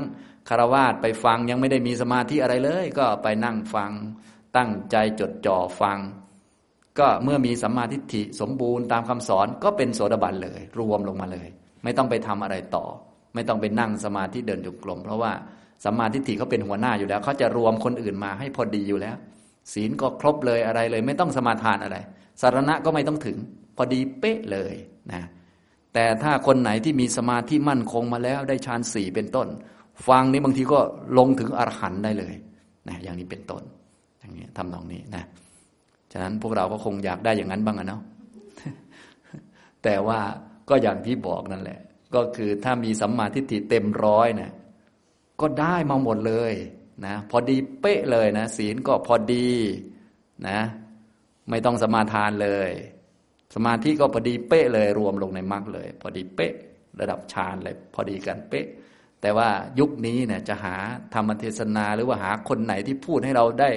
[0.49, 3.92] คารวาสไปฟังยังไม่ได้มีสมาธิอะไรเลย ก็ไปนั่งฟัง
[4.57, 5.99] ตั้งใจจดจ่อฟัง
[6.99, 11.49] ก็เมื่อมีสัมมาทิฏฐิสมบูรณ์ตามคำสอนก็เป็นโสดาบันเลย รวมลงมาเลย
[11.85, 12.85] ไม่ต้องไปทำอะไรต่อ
[13.35, 15.33] ไม่ต้องไปนั่งสมาธิเดินจงกรมเพราะว่า
[15.85, 19.17] สัมมาทิฏฐิเขาเป็นหัวหน้าอยู่แล้วเขาจะรวมคนอื่นมาให้พอดีอยู่แล้ว
[19.73, 21.97] ศีลก็ครบเลยอะไรเลย ไม่ต้องสมาทานอะไร
[22.41, 23.37] สารณะก็ไม่ต้องถึง
[23.77, 24.75] พอดีเป๊ะเลย
[25.13, 25.23] นะ
[25.95, 29.49] แต่ถ้าคนไหนที่มีสมาธิมั่นคงมาแล้วได้ฌานสี่เป็นต้น
[30.09, 30.81] ฟังนี้บางทีก็
[31.19, 32.35] ลงถึงอรหันต์ได้เลย
[32.89, 33.63] นะอย่างนี้เป็นต้น
[34.21, 35.25] อย่างนี้ทำนองนี้นะ
[36.16, 38.03] ฉะนั้นพวกเราก็คงอยากได้อย่างนั้นบ้างอะเนาะ
[39.85, 40.20] แต่ว่า
[40.68, 41.81] ก็อย่างที่บอกนั่นแหละ
[42.14, 44.53] ก็คือถ้ามีสัมมาทิฏฐิเต็มร้อยนะ
[45.40, 46.53] ก็ได้มาหมดเลย
[47.07, 49.50] นะพอดีเป๊ะเลยนะศีลก็พอดี
[50.48, 50.59] นะ
[51.50, 52.70] ไม่ต้องสมาทานเลย
[53.55, 56.53] สมาธิก็พอดีเป๊ะเลยรวมลงในมรรคเลย พอดีเป๊ะ
[57.00, 58.66] ระดับฌานเลย พอดีกันเป๊ะ
[59.20, 59.48] แต่ว่า
[59.81, 60.74] ยุคนี้เนี่ยจะหา
[61.14, 63.70] ธรรมเทศนาหรือว่าหาคนไหนที่พูดให้เราได้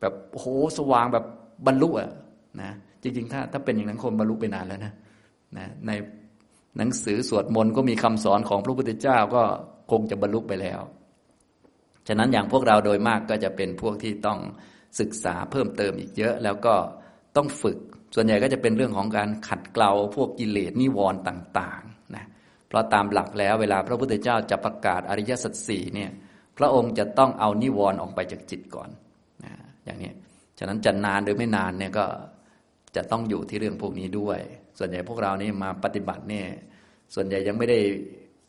[0.00, 0.44] แบบโห
[0.78, 1.26] สว่างแบบ
[1.66, 2.10] บรรลุอะ
[2.62, 2.70] นะ
[3.02, 4.92] จริงๆ ถ้าถ้าเป็นอย่างนั้นคนบรรลุไปนานแล้วนะ
[5.58, 5.90] นะใน
[6.76, 9.42] หนังสือสวดมนต์ก็มีคำสอนของพระพุทธเจ้าก็
[9.90, 10.80] คงจะบรรลุไปแล้ว
[12.08, 14.38] ฉะนั้นอย่างพวกเราโดยมากก็จะเป็นพวกที่ต้อง
[15.00, 16.74] ศึกษาเพิ่มเติมอีกเยอะ แล้วก็
[17.36, 17.78] ต้องฝึก
[18.14, 22.24] ส่วนใหญ่ก็จะเป็นเรื่องของการขัดเกลาพวกกิเลสนิวรณ์ต่างๆนะ
[22.68, 26.10] เพราะตามหลักแล้วเวลาพระพุทธเจ้าจะประกาศอริยสัจสี่เนี่ย
[26.58, 28.90] พระองค์จะต้องเอานิวรณ์ออกไปจากจิตก่อน
[29.44, 29.52] นะ
[29.84, 30.12] อย่างนี้
[30.58, 32.04] ฉะนั้นจะนานหรือไม่นานเนี่ยก็
[32.96, 34.40] จะต้องอยู่ที่เรื่องพวกนี้ด้วย
[34.78, 36.46] ส่วนใหญ่พวกเรานี่มาปฏิบัติเนี่ย
[37.14, 37.78] ส่วนใหญ่ยังไม่ได้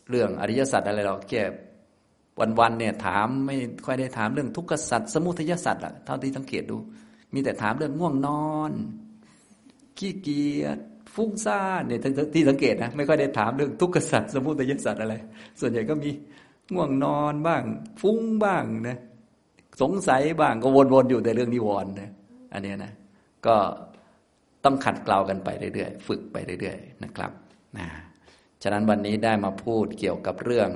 [0.10, 1.42] เรื่องอริยสัจอะไรเราแค่
[2.60, 6.78] วันๆเนี่ยถามไม่ค่อยได้ถามเรื่องทุกขสัจสมุทัยสัจอะเท่าที่สังเกตดู
[7.34, 8.72] มีแต่ถามเรื่องง่วงนอน
[9.98, 10.80] ขี้เกียจ
[11.16, 12.00] ฟุ้งซ่านเนี่ย
[12.34, 15.16] ที่สังเกตนะไม่ค่อยได้ถามเรื่องทุกขสัจสมุทัยสัจอะไร
[15.60, 16.10] ส่วนใหญ่ก็มี
[16.74, 17.64] ง่วงนอนบ้าง
[18.02, 18.98] ฟุ้งบ้างนะ
[19.82, 22.12] สงสัยบ้างก็วนๆอยู่แต่เรื่องนิวรณ์นะ
[22.54, 22.94] อันนี้นะ
[23.48, 23.56] ก็
[24.64, 27.32] ต้องขัดเกลากันไปเรื่อยๆ ฝึกไปเรื่อยๆนะครับ
[27.78, 27.88] นะ
[28.64, 30.70] ฉะนั้นวันนี้ได้มาพูดเกี่ยวกับเรื่อง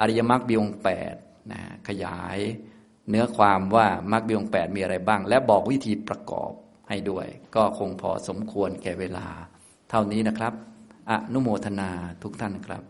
[0.00, 1.14] อริยมรรคบีองแปด
[1.52, 2.38] นะขยาย
[3.08, 6.52] เนื้อความว่ามรรคบีองแปดมีอะไรบ้าง และบอกวิธีประกอบ
[6.88, 7.26] ให้ด้วย
[7.56, 9.26] ก็คงพอสมควรแก่เวลา
[9.90, 10.52] เท่านี้นะครับ
[11.10, 11.90] อนุโมทนา
[12.22, 12.82] ทุกท่านครับ